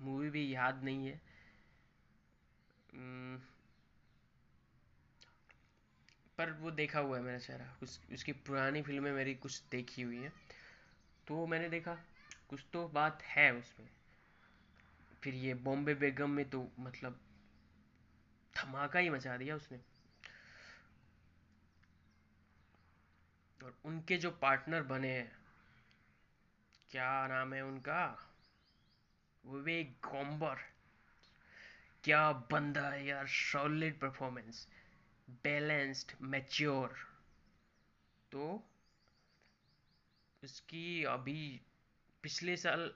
मूवी 0.00 0.30
भी 0.30 0.54
याद 0.54 0.84
नहीं 0.84 1.06
है। 1.06 1.20
पर 6.38 6.52
वो 6.52 6.70
देखा 6.70 7.00
हुआ 7.00 7.16
है 7.16 7.22
मेरा 7.22 7.38
चेहरा। 7.38 7.76
उस, 7.82 8.00
उसकी 8.12 8.32
पुरानी 8.32 8.82
फ़िल्में 8.82 9.12
मेरी 9.12 9.34
कुछ 9.34 9.62
देखी 9.70 10.02
हुई 10.02 10.16
है। 10.16 10.32
तो 11.26 11.46
मैंने 11.46 11.68
देखा। 11.68 12.04
कुछ 12.50 12.66
तो 12.72 12.88
बात 12.88 13.22
है 13.22 13.54
उसमें। 13.54 13.88
फिर 15.22 15.34
ये 15.34 15.54
बॉम्बे 15.54 15.94
बेगम 15.94 16.30
में 16.30 16.50
तो 16.50 16.72
मतलब 16.78 17.20
धमाका 18.56 18.98
ही 18.98 19.10
मचा 19.10 19.36
दिया 19.36 19.56
उसने। 19.56 19.80
और 23.64 23.78
उनके 23.84 24.16
जो 24.16 24.30
पार्टनर 24.30 24.82
बने 24.82 25.08
हैं, 25.08 25.38
क्या 26.90 27.26
नाम 27.26 27.54
है 27.54 27.64
उनका? 27.64 28.26
विवेक 29.46 29.92
गोम्बर 30.04 30.56
क्या 32.04 32.32
बंदा 32.32 32.88
है 32.88 33.06
यार 33.06 33.26
सॉलिड 33.26 34.00
परफॉर्मेंस 34.00 34.68
बैलेंस्ड 35.30 36.12
मैच्योर 36.22 36.94
तो 38.32 38.70
उसकी 40.44 41.04
अभी 41.04 41.60
पिछले 42.22 42.56
साल 42.56 42.94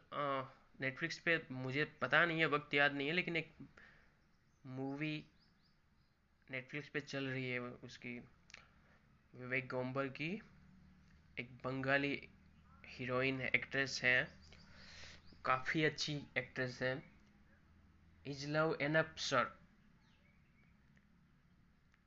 नेटफ्लिक्स 0.81 1.19
पे 1.19 1.47
मुझे 1.51 1.85
पता 1.85 2.25
नहीं 2.25 2.41
है, 2.41 2.47
वक्त 2.47 2.75
याद 2.75 2.93
नहीं 2.93 3.09
है, 3.09 3.15
लेकिन 3.15 3.37
एक 3.37 3.57
मूवी 4.67 5.27
नेटफ्लिक्स 6.51 6.89
पे 6.89 7.01
चल 7.01 7.25
रही 7.25 7.51
है, 7.51 7.61
उसकी, 7.61 8.19
विवेक 9.35 9.69
गोम्बर 9.69 10.09
की। 10.09 10.43
एक 11.41 11.57
बंगाली 11.65 12.29
हीरोइन 12.87 13.41
है 13.41 13.49
एक्ट्रेस 13.55 14.01
है। 14.05 14.35
काफ़ी 15.45 15.85
अच्छी 15.85 16.23
एक्ट्रेस 16.39 16.83
है। 16.83 17.03
इज़ 18.27 18.49
लव 18.49 18.77
एनअप 18.81 19.15
सर 19.17 19.45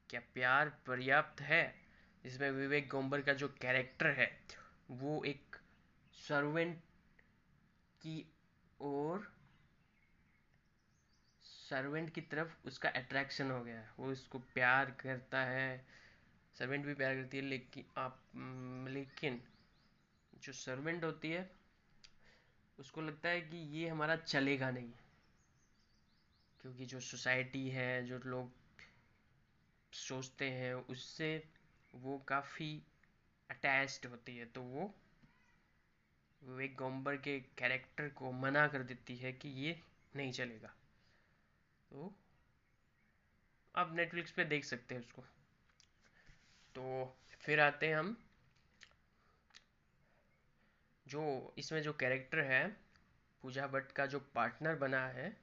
क्या 0.09 0.21
प्यार 0.33 0.69
पर्याप्त 0.69 1.41
है? 1.41 1.75
जिसमें 2.23 2.51
विवेक 2.51 2.89
गोम्बर 2.89 3.21
का 3.21 3.33
जो 3.33 3.47
कैरेक्टर 3.47 4.07
है, 4.07 4.43
वो 4.91 5.23
एक 5.23 5.55
सर्वेंट 6.13 6.81
की 8.07 8.25
ओर 8.81 9.33
सर्वेंट 11.43 12.13
की 12.13 12.21
तरफ़ 12.21 12.67
उसका 12.67 12.89
अट्रैक्शन 12.89 13.51
हो 13.51 13.63
गया। 13.63 13.93
वो 13.99 14.11
उसको 14.11 14.39
प्यार 14.39 14.91
करता 14.91 15.43
है। 15.43 15.85
सर्वेंट 16.59 16.85
भी 16.85 16.93
प्यार 16.93 17.15
करती 17.15 17.37
है, 17.37 17.43
लेकिन 17.43 17.85
आप 17.97 18.23
लेकिन 18.89 19.43
जो 20.41 20.53
सर्वेंट 20.53 21.03
होती 21.03 21.31
है, 21.31 21.51
उसको 22.79 23.01
लगता 23.01 23.29
है 23.29 23.41
कि 23.41 23.57
ये 23.57 23.87
हमारा 23.87 24.15
चलेगा 24.15 24.71
नहीं। 24.71 24.91
क्योंकि 26.61 26.85
जो 26.85 26.99
सोसाइटी 26.99 27.69
है, 27.69 28.05
जो 28.05 28.17
लोग 28.17 28.51
सोचते 29.93 30.49
हैं, 30.51 30.73
उससे 30.73 31.49
वो 31.95 32.17
काफ़ी 32.19 32.83
अटैच्ड 33.49 34.05
होती 34.05 34.37
है 34.37 34.45
तो 34.45 34.61
वो 34.61 34.95
विवेक 36.43 36.75
गोम्बर 36.75 37.17
के 37.17 37.39
कैरेक्टर 37.39 38.09
को 38.09 38.31
मना 38.31 38.67
कर 38.67 38.83
देती 38.83 39.15
है 39.15 39.33
कि 39.33 39.49
ये 39.49 39.83
नहीं 40.15 40.31
चलेगा। 40.31 40.67
तो 41.91 42.15
आप 43.75 43.93
नेटफ्लिक्स 43.93 44.31
पे 44.31 44.45
देख 44.45 44.65
सकते 44.65 44.95
हैं 44.95 45.01
उसको। 45.01 45.21
तो 46.75 47.17
फिर 47.39 47.59
आते 47.59 47.87
हैं 47.87 47.95
हम। 47.95 48.23
जो 51.07 51.53
इसमें 51.57 51.81
जो 51.81 51.93
कैरेक्टर 51.93 52.39
है, 52.39 52.77
पूजा 53.41 53.67
भट्ट 53.67 53.91
का 53.91 54.05
जो 54.05 54.19
पार्टनर 54.19 54.75
बना 54.75 55.07
है, 55.07 55.37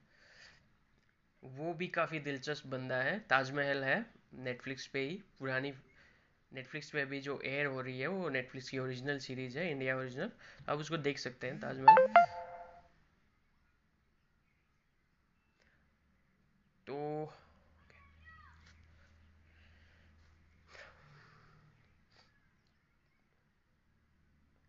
वो 1.43 1.73
भी 1.73 1.87
काफ़ी 1.87 2.19
दिलचस्प 2.19 2.67
बंदा 2.67 2.97
है। 2.97 3.19
ताजमहल 3.19 3.83
है 3.83 4.05
नेटफ्लिक्स 4.33 4.87
पे 4.87 4.99
ही, 4.99 5.23
पुरानी 5.39 5.71
नेटफ्लिक्स 6.55 6.89
पे 6.89 7.05
भी 7.05 7.19
जो 7.21 7.41
एयर 7.41 7.65
हो 7.65 7.81
रही 7.81 7.99
है, 7.99 8.07
वो 8.07 8.29
नेटफ्लिक्स 8.29 8.69
की 8.69 8.79
ओरिजिनल 8.79 9.19
सीरीज़ 9.19 9.59
है 9.59 9.71
इंडिया 9.71 9.97
ओरिजिनल 9.97 10.31
आप 10.69 10.77
उसको 10.77 10.97
देख 10.97 11.17
सकते 11.17 11.47
हैं, 11.47 11.59
ताजमहल. 11.59 12.07
तो 16.87 17.33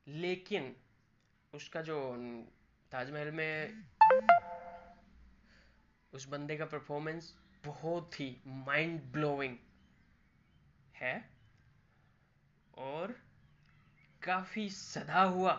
लेकिन, 0.08 0.76
उसका 1.54 1.82
जो 1.82 2.16
ताजमहल 2.92 3.30
में 3.30 3.84
उस 6.12 6.28
बंदे 6.28 6.56
का 6.56 6.66
परफॉर्मेंस 6.66 7.34
बहुत 7.64 8.20
ही 8.20 8.36
माइंड 8.46 9.00
ब्लोइंग 9.02 9.56
है. 10.96 11.35
और 12.76 13.20
काफ़ी 14.22 14.70
सदा 14.70 15.22
हुआ 15.22 15.52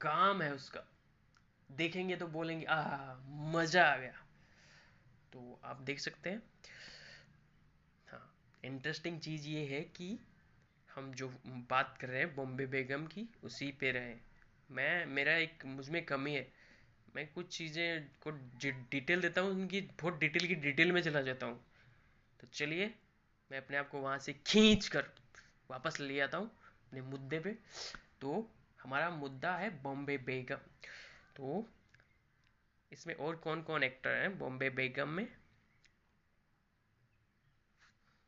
काम 0.00 0.42
है 0.42 0.54
उसका। 0.54 0.88
देखेंगे 1.72 2.16
तो 2.16 2.26
बोलेंगे 2.26 2.66
आ 2.66 3.14
मज़ा 3.28 3.84
आ 3.84 3.96
गया। 3.96 4.12
तो 5.32 5.60
आप 5.64 5.80
देख 5.80 6.00
सकते 6.00 6.30
हैं। 6.30 6.42
हाँ 8.08 8.34
इंटरेस्टिंग 8.64 9.20
चीज़ 9.20 9.48
ये 9.48 9.66
है 9.66 9.80
कि 9.80 10.18
हम 10.94 11.12
जो 11.12 11.28
बात 11.46 11.98
कर 12.00 12.08
रहे 12.08 12.20
हैं 12.20 12.34
बॉम्बे 12.36 12.66
बेगम 12.66 13.06
की, 13.06 13.28
उसी 13.44 13.72
पे 13.72 13.92
रहे 13.92 14.14
मैं, 14.70 15.06
मेरा 15.06 15.32
एक 15.32 15.64
मुझमें 15.64 16.04
कमी 16.04 16.34
है। 16.34 16.52
मैं 17.16 17.32
कुछ 17.32 17.56
चीज़ें 17.56 18.08
को 18.20 18.30
डिटेल 18.90 19.20
देता 19.20 19.40
हूँ, 19.40 19.50
उनकी, 19.50 19.80
बहुत 19.80 20.18
डिटेल 20.18 20.46
की 20.46 20.54
डिटेल 20.54 20.92
में 20.92 21.02
चला 21.02 21.22
जाता 21.22 21.46
हूँ। 21.46 21.64
तो 22.40 22.46
चलिए, 22.46 22.94
मैं 23.52 23.58
अपने 23.58 23.76
आप 23.76 23.88
को 23.88 23.98
वहाँ 23.98 24.18
से 24.18 24.32
खींच 24.32 24.88
कर 24.88 25.02
वापस 25.70 26.00
ले 26.00 26.20
आता 26.20 26.38
हूँ 26.38 26.50
अपने 26.86 27.00
मुद्दे 27.02 27.38
पे। 27.38 27.56
तो 28.20 28.34
हमारा 28.78 29.10
मुद्दा 29.10 29.54
है 29.56 29.70
बॉम्बे 29.82 30.16
बेगम। 30.26 30.70
तो 31.36 31.64
इसमें 32.92 33.14
और 33.16 33.36
कौन 33.36 33.62
कौन 33.62 33.82
एक्टर 33.82 34.14
हैं 34.14 34.38
बॉम्बे 34.38 34.70
बेगम 34.70 35.08
में? 35.08 35.26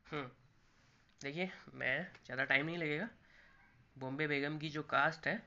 हम्म 0.05 0.29
देखिए, 1.21 1.49
मैं 1.73 2.07
ज़्यादा 2.25 2.43
टाइम 2.45 2.65
नहीं 2.65 2.77
लगेगा। 2.77 3.09
बॉम्बे 3.95 4.27
बेगम 4.27 4.57
की 4.57 4.69
जो 4.69 4.83
कास्ट 4.89 5.27
है, 5.27 5.41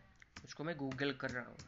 उसको 0.44 0.64
मैं 0.64 0.76
गूगल 0.76 1.12
कर 1.14 1.31
रहा 1.31 1.44
हूँ। 1.44 1.64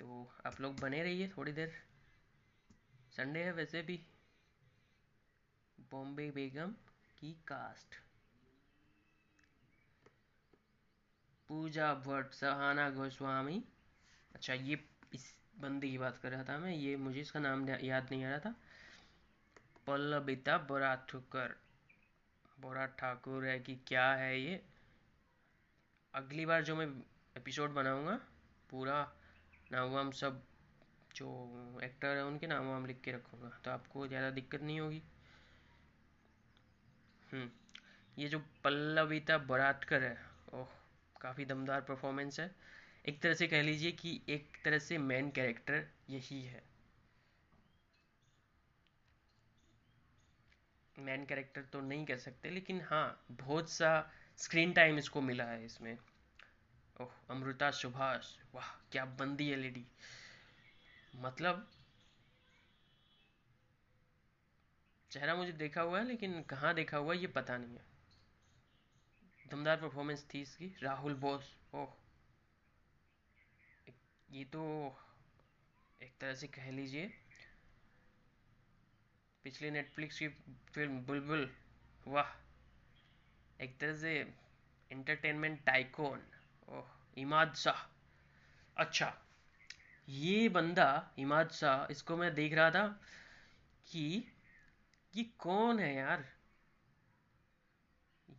तो 0.00 0.28
आप 0.46 0.60
लोग 0.60 0.78
बने 0.80 1.02
रहिए 1.02 1.28
थोड़ी 1.28 1.52
देर। 1.52 1.72
संडे 3.12 3.42
है 3.44 3.52
वैसे 3.52 3.82
भी। 3.82 4.00
बॉम्बे 5.90 6.30
बेगम 6.30 6.72
की 7.18 7.32
कास्ट 7.48 8.03
पूजा 11.50 11.92
भट्ट 12.06 12.34
सहाना 12.34 12.88
गोस्वामी। 12.90 13.62
अच्छा 14.34 14.54
ये 14.54 14.78
इस 15.14 15.32
बंदी 15.60 15.90
की 15.90 15.98
बात 15.98 16.18
कर 16.18 16.30
रहा 16.30 16.44
था 16.44 16.58
मैं, 16.58 16.72
ये 16.72 16.96
मुझे 16.96 17.20
इसका 17.20 17.40
नाम 17.40 17.68
याद 17.68 18.08
नहीं 18.10 18.24
आ 18.24 18.30
रहा 18.30 18.38
था। 18.38 18.54
पल्लबिता 19.86 20.56
बोरा 20.68 20.94
ठुकर 21.08 21.56
बोरा 22.58 22.86
ठाकुर 22.98 23.44
है 23.44 23.58
कि 23.60 23.74
क्या 23.86 24.06
है 24.12 24.38
ये? 24.40 24.60
अगली 26.14 26.46
बार 26.46 26.62
जो 26.64 26.76
मैं 26.76 26.86
एपिसोड 27.36 27.74
बनाऊँगा, 27.74 28.18
पूरा 28.70 29.00
नाम 29.72 29.90
वाम 29.90 30.10
सब 30.12 30.42
जो 31.16 31.80
एक्टर 31.84 32.16
है, 32.16 32.24
उनके 32.24 32.46
नाम 32.46 32.68
वाम 32.68 32.86
लिख 32.86 33.00
के 33.00 33.12
रखूँगा 33.12 33.50
तो 33.64 33.70
आपको 33.70 34.06
ज़्यादा 34.08 34.30
दिक्कत 34.30 34.62
नहीं 34.62 34.80
होगी। 34.80 35.02
हम्म 37.32 37.50
ये 38.16 38.28
जो 38.28 38.38
पल्लविता 38.64 39.38
बराटकर 39.44 40.02
है, 40.02 40.16
ओह। 40.54 40.68
काफ़ी 41.24 41.44
दमदार 41.44 41.80
परफॉर्मेंस 41.80 42.40
है। 42.40 42.50
एक 43.08 43.20
तरह 43.22 43.34
से 43.34 43.46
कह 43.46 43.62
लीजिए 43.62 43.92
कि 43.92 44.20
एक 44.28 44.56
तरह 44.64 44.78
से 44.78 44.98
मेन 44.98 45.30
कैरेक्टर 45.30 45.86
यही 46.10 46.42
है। 46.42 46.62
मेन 50.96 51.24
कैरेक्टर 51.26 51.62
तो 51.62 51.80
नहीं 51.80 52.04
कह 52.06 52.16
सकते, 52.16 52.50
लेकिन 52.50 52.80
हाँ 52.80 53.24
बहुत 53.30 53.70
सा 53.70 53.90
स्क्रीन 54.38 54.72
टाइम 54.72 54.98
इसको 54.98 55.20
मिला 55.20 55.44
है 55.44 55.64
इसमें। 55.64 55.96
ओह, 57.00 57.12
अमृता, 57.30 57.70
सुभाष, 57.70 58.36
वाह, 58.54 58.68
क्या 58.92 59.04
बंदी 59.04 59.48
है 59.50 59.56
लेडी 59.56 59.86
मतलब 61.16 61.66
चेहरा 65.10 65.34
मुझे 65.34 65.52
देखा 65.52 65.82
हुआ 65.82 65.98
है, 65.98 66.06
लेकिन 66.06 66.42
कहाँ 66.42 66.74
देखा 66.74 66.96
हुआ 66.96 67.14
है, 67.14 67.20
ये 67.20 67.26
पता 67.26 67.56
नहीं 67.56 67.76
है। 67.76 67.93
दमदार 69.54 69.76
परफॉर्मेंस 69.76 70.26
थी 70.34 70.40
इसकी? 70.40 70.66
राहुल 70.82 71.14
बोस। 71.14 71.56
ओह। 71.74 71.92
ये 74.30 74.44
तो 74.44 74.62
एक 76.02 76.16
तरह 76.20 76.34
से 76.34 76.46
कह 76.46 76.70
लीजिए, 76.70 77.06
पिछले 79.44 79.70
नेटफ्लिक्स 79.70 80.18
की 80.18 80.28
फ़िल्म 80.74 81.00
बुलबुल, 81.00 81.56
वाह। 82.06 82.32
एक 83.60 83.78
तरह 83.78 83.94
से 83.94 84.34
entertainment 84.90 85.64
tycoon 85.64 86.26
oh, 86.68 86.88
Imad 87.16 87.54
Shah. 87.54 87.86
अच्छा 88.76 89.14
ये 90.08 90.48
बंदा, 90.48 91.14
इमाद 91.18 91.50
शाह, 91.50 91.92
इसको 91.92 92.16
मैं 92.16 92.34
देख 92.34 92.54
रहा 92.54 92.70
था 92.70 92.86
कि, 93.86 94.32
ये 95.14 95.24
कौन 95.24 95.78
है 95.78 95.94
यार? 95.94 96.33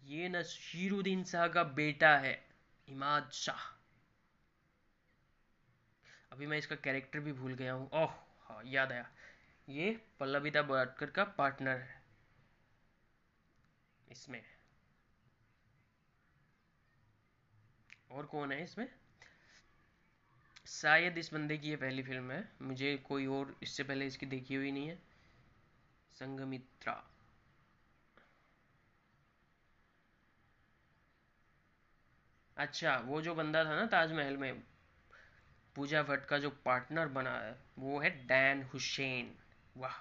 ये 0.06 0.30
नशीरुद्दीन 0.30 1.24
शाह 1.24 1.48
का 1.48 1.64
बेटा 1.64 2.18
है, 2.18 2.48
इमाद 2.90 3.30
शाह। 3.32 3.76
अभी 6.32 6.48
मैं 6.48 6.58
इसका 6.58 6.76
कैरेक्टर 6.76 7.20
भी 7.20 7.34
भूल 7.34 7.54
गया 7.54 7.74
हूँ। 7.74 7.90
ओह 7.94 8.14
हाँ 8.42 8.62
याद 8.66 8.92
आया। 8.92 9.10
ये 9.70 10.02
पल्लविता 10.20 10.62
बराटकर 10.62 11.10
का 11.10 11.24
पार्टनर 11.24 11.78
है। 11.78 12.04
इसमें। 14.12 14.46
और 18.12 18.26
कौन 18.26 18.52
है 18.52 18.64
इसमें? 18.64 18.88
शायद 20.68 21.18
इस 21.18 21.34
बंदे 21.34 21.58
की 21.58 21.70
ये 21.70 21.76
पहली 21.76 22.04
फ़िल्म 22.04 22.32
है। 22.32 22.52
मुझे 22.62 22.98
कोई 22.98 23.26
और 23.26 23.56
इससे 23.64 23.84
पहले 23.84 24.08
इसकी 24.08 24.26
देखी 24.26 24.56
हुई 24.56 24.72
नहीं 24.72 24.88
है। 24.88 25.00
संगमित्रा। 26.14 27.15
अच्छा 32.58 32.96
वो 33.06 33.22
जो 33.22 33.34
बंदा 33.36 33.64
था 33.66 33.76
ना 33.76 33.86
ताजमहल 33.86 34.38
में, 34.38 34.62
पूजा 35.76 36.04
भट्ट 36.04 36.26
का 36.26 36.38
जो 36.38 36.50
पार्टनर 36.66 37.08
बना 37.08 37.38
है, 37.40 37.56
वो 37.80 38.00
है 38.00 38.10
डैन 38.28 38.64
हुसैन 38.64 39.34
वाह, 39.78 39.96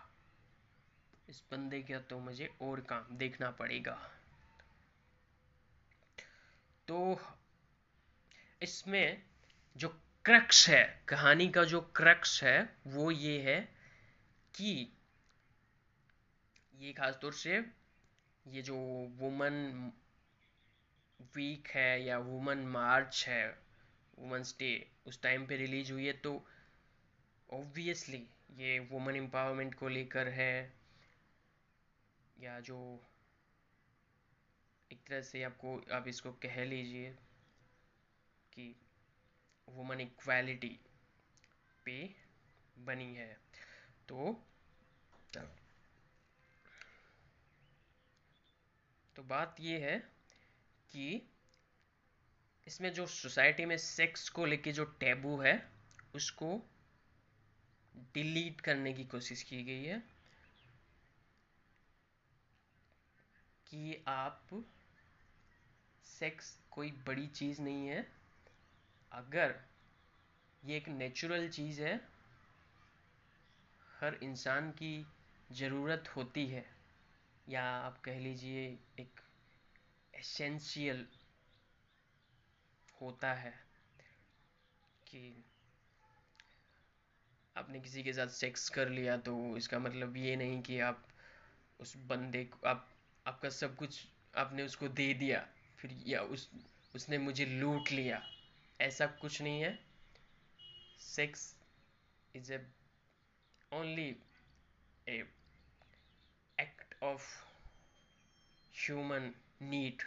इस 1.29 1.43
बंदे 1.53 1.81
का 1.83 1.99
तो 2.01 2.19
मुझे 2.19 2.51
और 2.63 2.81
काम 2.81 3.17
देखना 3.19 3.51
पड़ेगा। 3.51 3.99
तो 6.89 7.19
इसमें 8.63 9.23
जो 9.77 9.89
क्रक्स 10.25 10.69
है, 10.69 11.05
कहानी 11.09 11.49
का 11.49 11.65
जो 11.65 11.81
क्रक्स 11.97 12.43
है, 12.45 12.77
वो 12.87 13.11
ये 13.11 13.41
है 13.43 13.61
कि 14.55 14.93
ये 16.75 16.93
खासतौर 16.93 17.33
से 17.33 17.57
ये 18.47 18.63
जो 18.63 18.77
वुमन 19.19 19.93
वीक 21.35 21.69
है 21.69 22.03
या 22.05 22.19
वुमन 22.19 22.59
मार्च 22.69 23.25
है 23.29 23.45
वुमेंस 24.19 24.55
डे 24.59 24.71
उस 25.07 25.21
टाइम 25.23 25.47
पे 25.47 25.57
रिलीज़ 25.57 25.93
हुई 25.93 26.07
है 26.07 26.13
तो 26.23 26.35
ऑब्वियसली 27.49 28.23
ये 28.59 28.79
वुमेन 28.91 29.17
एम्पावरमेंट 29.17 29.75
को 29.75 29.89
लेकर 29.89 30.29
है 30.33 30.53
या 32.37 32.59
जो 32.61 32.79
एक 34.91 35.01
तरह 35.09 35.21
से 35.23 35.43
आपको 35.43 35.75
आप 35.93 36.09
इसको 36.09 36.33
कह 36.43 36.65
लीजिए 36.65 37.15
कि 38.53 38.75
वुमेन 39.69 40.01
इक्वालिटी 40.01 40.79
पे 41.87 41.97
बनी 42.77 43.15
है। 43.15 43.37
तो 44.09 44.33
तो 49.17 49.23
बात 49.23 49.57
ये 49.61 49.79
है 49.79 49.97
कि 50.97 51.31
इसमें 52.67 52.93
जो 52.93 53.07
सोसाइटी 53.07 53.65
में 53.65 53.77
सेक्स 53.79 54.29
को 54.29 54.47
लेके 54.47 54.73
जो 54.73 54.85
टैबू 54.85 55.37
है, 55.41 55.73
उसको 56.15 56.71
डिलीट 58.15 58.61
करने 58.61 58.93
की 58.93 59.05
कोशिश 59.05 59.43
की 59.43 59.65
गई 59.65 59.85
है 59.85 59.99
कि 63.67 64.05
आप 64.09 64.65
सेक्स 66.05 66.61
कोई 66.71 66.91
बड़ी 66.91 67.27
चीज़ 67.27 67.63
नहीं 67.63 67.89
है। 67.89 68.13
अगर 69.13 69.61
ये 70.65 70.77
एक 70.77 70.89
नेचुरल 70.89 71.49
चीज़ 71.49 71.83
है, 71.83 72.09
हर 74.01 74.15
इंसान 74.23 74.71
की 74.71 75.07
ज़रूरत 75.53 76.09
होती 76.17 76.47
है। 76.47 76.65
या 77.49 77.65
आप 77.65 78.01
कह 78.01 78.19
लीजिए 78.19 78.79
एक 79.01 79.21
एसेंशियल 80.15 81.07
होता 83.01 83.33
है 83.35 83.65
कि 85.07 85.45
आपने 87.57 87.81
किसी 87.81 88.03
के 88.03 88.13
साथ 88.13 88.29
सेक्स 88.29 88.69
कर 88.69 88.89
लिया 88.89 89.17
तो 89.17 89.57
इसका 89.57 89.79
मतलब 89.79 90.17
ये 90.17 90.37
नहीं 90.37 90.63
कि 90.63 90.81
आप 90.81 91.09
उस 91.81 91.97
बंदे 91.97 92.45
को, 92.45 92.67
आप, 92.67 92.91
आपका 93.27 93.49
सब 93.49 93.77
कुछ 93.77 94.07
आपने 94.37 94.63
उसको 94.63 94.89
दे 94.89 95.15
दिया, 95.15 95.49
फिर 95.79 96.03
या 96.07 96.21
उस, 96.21 96.51
उसने 96.95 97.19
मुझे 97.19 97.47
लूट 97.47 97.91
लिया। 97.91 98.23
ऐसा 98.81 99.07
कुछ 99.07 99.43
नहीं 99.43 99.61
है। 99.61 99.79
Sex 101.01 101.57
is 102.37 102.53
a 102.53 102.67
only 103.73 104.17
act 105.09 107.03
of 107.03 107.45
human 108.75 109.35
need 109.61 110.03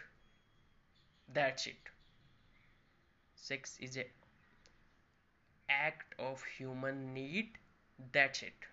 that's 1.29 1.67
it 1.67 1.89
sex 3.37 3.77
is 3.79 3.97
a 3.97 4.05
act 5.69 6.15
of 6.19 6.43
human 6.57 7.13
need. 7.13 7.57
That's 8.11 8.43
it. 8.43 8.65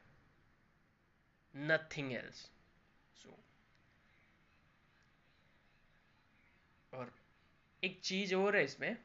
Nothing 1.54 2.14
else. 2.14 2.40
So, 3.14 3.30
और 6.92 7.12
एक 7.82 8.00
चीज़ 8.00 8.34
और 8.34 8.56
है 8.56 8.64
इसमें। 8.64 8.96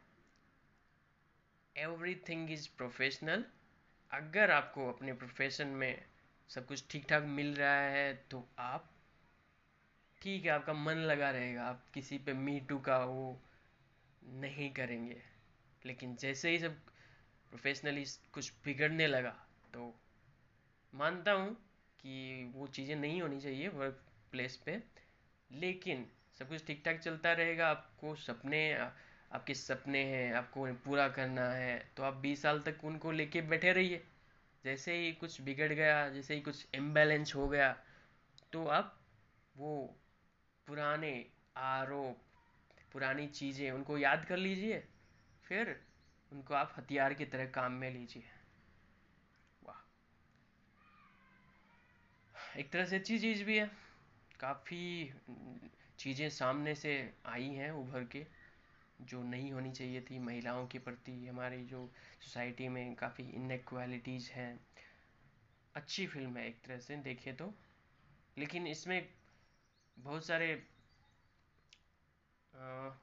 एवरीथिंग 1.76 2.52
इज़ 2.52 2.68
प्रोफेशनल 2.78 3.46
अगर 4.12 4.52
आपको 4.52 4.88
अपने 4.90 5.14
प्रोफेशन 5.14 5.68
में 5.68 6.06
सब 6.50 6.66
कुछ 6.66 6.84
ठीक 6.90 7.06
ठाक 7.10 7.24
मिल 7.24 7.56
रहा 7.56 7.82
है 7.90 8.14
तो 8.32 8.48
आप 8.60 8.90
ठीक 10.22 10.46
है 10.46 10.52
आपका 10.52 10.74
मन 10.74 10.98
लगा 11.04 11.30
रहेगा, 11.32 11.64
आप 11.64 11.84
किसी 11.94 12.18
पे 12.18 12.34
मी 12.36 12.60
टू 12.60 12.78
का 12.80 12.98
वो 13.06 13.40
नहीं 14.40 14.70
करेंगे। 14.74 15.22
लेकिन 15.86 16.16
जैसे 16.16 16.50
ही 16.52 16.60
सब 16.60 16.76
प्रोफेशनली 17.52 18.04
कुछ 18.34 18.52
बिगड़ने 18.66 19.08
लगा 19.08 19.36
तो 19.74 19.94
मानता 20.94 21.32
हूँ 21.32 21.54
कि 22.00 22.52
वो 22.56 22.68
चीज़ें 22.70 22.96
नहीं 22.96 23.22
होनी 23.22 23.40
चाहिए 23.42 23.68
वर्क 23.70 24.02
प्लेस 24.32 24.56
पे। 24.66 24.82
लेकिन 25.52 26.06
सब 26.40 26.50
कुछ 26.50 26.66
ठीक 26.68 26.82
ठाक 26.86 27.00
चलता 27.00 27.34
रहेगा, 27.34 27.68
आपको 27.70 28.16
सपने, 28.18 28.74
आपके 28.74 29.54
सपने 29.54 30.04
हैं, 30.06 30.34
आपको 30.34 30.66
पूरा 30.86 31.08
करना 31.10 31.50
है 31.52 31.78
तो 31.98 32.04
आप 32.04 32.18
20 32.18 32.42
साल 32.42 32.60
तक 32.62 32.84
उनको 32.86 33.12
लेके 33.12 33.42
बैठे 33.50 33.72
रहिए। 33.74 34.02
जैसे 34.64 34.96
ही 34.98 35.12
कुछ 35.14 35.42
बिगड़ 35.42 35.72
गया, 35.74 36.10
जैसे 36.10 36.34
ही 36.36 36.42
कुछ 36.42 36.66
इम्बैलेंस 36.76 37.36
हो 37.36 37.48
गया 37.50 37.72
तो 38.54 38.66
आप 38.70 38.96
वो 39.56 39.72
पुराने 40.70 41.32
आरोप, 41.58 42.18
पुरानी 42.92 43.28
चीज़ें, 43.28 43.72
उनको 43.72 43.98
याद 43.98 44.26
कर 44.26 44.38
लीजिए, 44.38 44.84
फिर 45.44 45.86
उनको 46.32 46.54
आप 46.54 46.74
हथियार 46.78 47.14
की 47.14 47.26
तरह 47.26 47.46
काम 47.46 47.72
में 47.72 47.92
लीजिए। 47.92 48.24
वाह। 49.64 49.80
एक 52.60 52.72
तरह 52.72 52.86
से 52.86 52.96
अच्छी 52.96 53.20
चीज़ 53.20 53.44
भी 53.44 53.58
है। 53.58 53.72
काफ़ी 54.40 55.14
चीज़ें 56.00 56.30
सामने 56.30 56.76
से 56.76 57.14
आई 57.26 57.50
हैं 57.50 57.72
उभर 57.72 58.04
के, 58.04 58.26
जो 59.02 59.24
नहीं 59.24 59.52
होनी 59.52 59.72
चाहिए 59.72 60.02
थी 60.02 60.20
महिलाओं 60.20 60.68
के 60.68 60.80
प्रति। 60.80 61.28
हमारी 61.28 61.66
जो 61.66 61.94
सोसाइटी 62.22 62.68
में 62.68 62.96
काफ़ी 62.96 63.24
इनक्वालिटीज़ 63.24 64.32
हैं। 64.32 64.60
अच्छी 65.76 66.08
फ़िल्म 66.08 66.38
है 66.38 66.48
एक 66.48 66.62
तरह 66.66 66.80
से, 66.80 66.96
देखें 66.98 67.36
तो। 67.36 67.54
लेकिन 68.38 68.68
इसमें 68.68 69.19
बहुत 70.00 70.26
सारे 70.26 70.48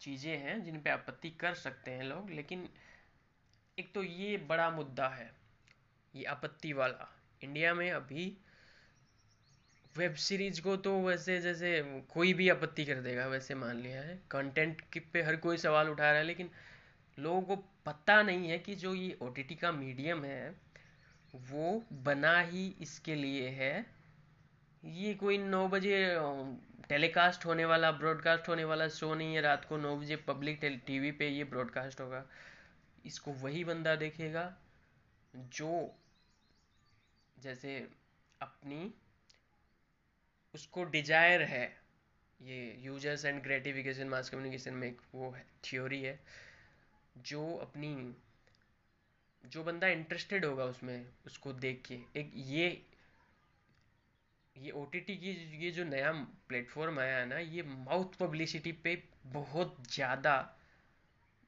चीज़ें 0.01 0.37
हैं 0.39 0.63
जिन 0.65 0.81
पे 0.81 0.91
आपत्ति 0.91 1.31
कर 1.41 1.55
सकते 1.57 1.91
हैं 1.91 2.05
लोग, 2.05 2.31
लेकिन 2.31 2.69
एक 3.79 3.93
तो 3.95 4.03
ये 4.03 4.37
बड़ा 4.49 4.69
मुद्दा 4.71 5.09
है, 5.09 5.31
ये 6.15 6.25
आपत्ति 6.27 6.73
वाला। 6.73 7.09
इंडिया 7.41 7.75
में 7.75 7.91
अभी 7.91 8.27
वेब 9.95 10.15
सीरीज़ 10.17 10.61
को 10.63 10.77
तो 10.79 10.99
वैसे, 11.01 11.41
जैसे 11.41 11.81
कोई 12.11 12.33
भी 12.35 12.49
आपत्ति 12.49 12.85
कर 12.85 13.01
देगा, 13.01 13.27
वैसे 13.27 13.55
मान 13.55 13.77
लिया 13.77 14.03
है। 14.03 14.19
कंटेंट 14.31 14.83
पे 15.13 15.23
हर 15.23 15.37
कोई 15.39 15.57
सवाल 15.59 15.89
उठा 15.89 16.11
रहा 16.11 16.19
है, 16.19 16.25
लेकिन 16.25 16.51
लोगों 17.19 17.43
को 17.43 17.57
पता 17.87 18.21
नहीं 18.23 18.49
है 18.49 18.59
कि 18.59 18.75
जो 18.75 18.95
ये 18.95 19.17
ओटीटी 19.23 19.55
का 19.55 19.73
मीडियम 19.73 20.25
है, 20.25 20.55
वो 21.35 21.83
बना 22.05 22.39
ही 22.41 22.67
इसके 22.81 23.15
लिए 23.15 23.49
है। 23.51 23.87
ये 24.85 25.15
कोई 25.15 25.39
नौ 25.39 25.67
बजे 25.69 25.97
टेलीकास्ट 26.89 27.45
होने 27.47 27.65
वाला, 27.65 27.91
ब्रॉडकास्ट 27.93 28.49
होने 28.49 28.65
वाला, 28.65 28.89
शो 28.89 29.15
नहीं 29.15 29.35
है, 29.35 29.41
रात 29.41 29.65
को 29.65 29.77
नौ 29.77 29.97
बजे 29.97 30.17
पब्लिक 30.17 30.61
टीवी 30.87 31.13
पे 31.13 31.29
ये 31.29 31.45
ब्रॉडकास्ट 31.45 32.01
होगा। 32.01 32.25
इसको 33.07 33.33
वही 33.33 33.65
बंदा 33.65 33.95
देखेगा 33.97 34.57
जो 35.37 35.95
जैसे 37.39 37.89
अपनी, 38.41 38.95
उसको 40.55 40.85
डिज़ायर 40.85 41.43
है। 41.43 41.67
ये 42.43 42.77
users 42.79 43.25
and 43.25 43.43
gratification, 43.43 44.09
mass 44.09 44.29
communication 44.31 44.75
में 44.75 44.89
एक 44.89 45.01
वो 45.15 45.31
है, 45.31 45.47
थ्योरी 45.65 46.03
है। 46.03 46.21
जो 47.19 47.57
अपनी, 47.57 48.15
जो 49.45 49.65
बंदा 49.65 49.89
इंटरेस्टेड 49.89 50.45
होगा 50.45 50.65
उसमें, 50.65 51.07
उसको 51.27 51.53
देख 51.53 51.83
के। 51.87 51.99
एक 52.21 52.33
ये 52.35 52.87
ये 54.57 54.71
ओ 54.71 54.85
टी 54.93 55.01
टी 55.01 55.17
की 55.17 55.31
ये 55.65 55.71
जो 55.71 55.85
नया 55.85 56.13
प्लेटफॉर्म 56.49 56.99
आया 57.01 57.17
है 57.19 57.27
ना, 57.27 57.39
ये 57.39 57.63
माउथ 57.63 58.17
पब्लिसिटी 58.21 58.73
पे 58.85 59.03
बहुत 59.33 59.77
ज़्यादा 59.95 60.35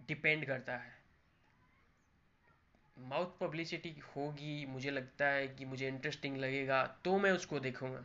डिपेंड 0.01 0.45
करता 0.47 0.77
है। 0.77 0.97
माउथ 2.97 3.39
पब्लिसिटी 3.41 3.95
होगी, 4.07 4.67
मुझे 4.67 4.91
लगता 4.91 5.27
है 5.27 5.47
कि 5.49 5.65
मुझे 5.65 5.89
इंटरेस्टिंग 5.89 6.37
लगेगा 6.37 6.83
तो 7.05 7.19
मैं 7.19 7.31
उसको 7.33 7.61
देखूँगा। 7.61 8.05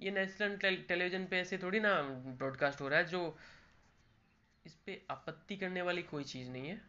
ये 0.00 0.10
नेशनल 0.10 0.56
टेलीविज़न 0.58 1.24
पे 1.26 1.40
ऐसे 1.40 1.58
थोड़ी 1.58 1.80
ना 1.80 2.00
ब्रॉडकास्ट 2.02 2.80
हो 2.80 2.88
रहा 2.88 2.98
है, 2.98 3.06
जो 3.06 3.38
इस 4.64 4.74
पे 4.86 5.00
आपत्ति 5.10 5.56
करने 5.56 5.82
वाली 5.82 6.02
कोई 6.04 6.24
चीज़ 6.24 6.50
नहीं 6.50 6.68
है। 6.68 6.80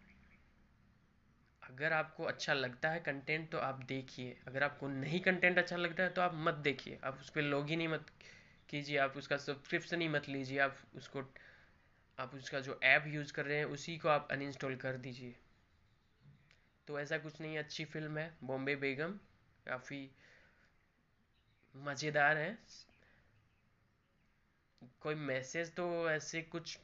अगर 1.64 1.94
आपको 1.94 2.24
अच्छा 2.24 2.54
लगता 2.54 2.90
है 2.90 3.00
कंटेंट 3.00 3.50
तो 3.52 3.58
आप 3.58 3.84
देखिए। 3.84 4.38
अगर 4.48 4.64
आपको 4.64 4.88
नहीं 4.88 5.20
कंटेंट 5.20 5.58
अच्छा 5.58 5.78
लगता 5.78 6.04
है 6.04 6.10
तो 6.10 6.22
आप 6.22 6.32
मत 6.36 6.54
देखिए। 6.54 7.00
आप 7.04 7.20
उस 7.20 7.30
पर 7.30 7.42
लॉग 7.42 7.70
ही 7.70 7.76
नहीं 7.76 7.88
मत 7.88 8.06
कीजिए। 8.70 8.98
आप 8.98 9.18
उसका 9.18 9.38
सब्सक्रिप्शन 9.38 10.02
ही 10.02 10.08
मत 10.08 10.30
लीजिए। 10.30 10.60
आप 10.60 10.78
उसको, 10.96 11.24
आप 12.20 12.36
उसका 12.36 12.60
जो 12.60 12.80
ऐप 12.84 13.04
यूज़ 13.08 13.34
कर 13.34 13.46
रहे 13.46 13.58
हैं, 13.58 13.66
उसी 13.66 13.98
को 13.98 14.10
आप 14.10 14.28
अनइंस्टॉल 14.32 14.76
कर 14.76 14.98
दीजिए। 14.98 15.36
तो 16.88 17.00
ऐसा 17.00 17.18
कुछ 17.18 17.42
नहीं 17.42 17.58
अच्छी 17.58 17.86
फ़िल्म 17.86 18.18
है। 18.18 18.38
बॉम्बे 18.44 18.76
बेगम। 18.76 19.12
काफ़ी 19.66 20.10
मज़ेदार 21.76 22.38
है। 22.38 22.58
कोई 25.02 25.16
मैसेज 25.16 25.74
तो 25.76 26.10
ऐसे 26.10 26.42
कुछ 26.42 26.78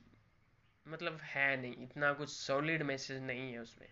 मतलब 0.86 1.18
है 1.22 1.62
नहीं। 1.62 1.76
इतना 1.84 2.13
कुछ 2.13 2.30
सॉलिड 2.30 2.84
मैसेज 2.84 3.22
नहीं 3.22 3.52
है 3.54 3.60
उसमें। 3.60 3.88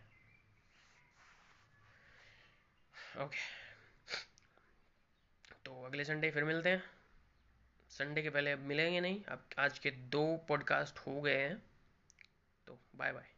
ओके 3.15 3.37
तो 5.65 5.83
अगले 5.83 6.03
संडे 6.05 6.31
फिर 6.31 6.43
मिलते 6.43 6.69
हैं। 6.69 6.83
संडे 7.89 8.21
के 8.21 8.29
पहले 8.29 8.51
अब 8.51 8.59
मिलेंगे 8.59 9.01
नहीं। 9.01 9.23
अब 9.23 9.49
आज 9.59 9.79
के 9.79 9.91
दो 9.91 10.37
पॉडकास्ट 10.37 10.99
हो 10.99 11.21
गए 11.21 11.37
हैं। 11.37 11.63
तो 12.67 12.79
बाय 12.95 13.11
बाय 13.11 13.36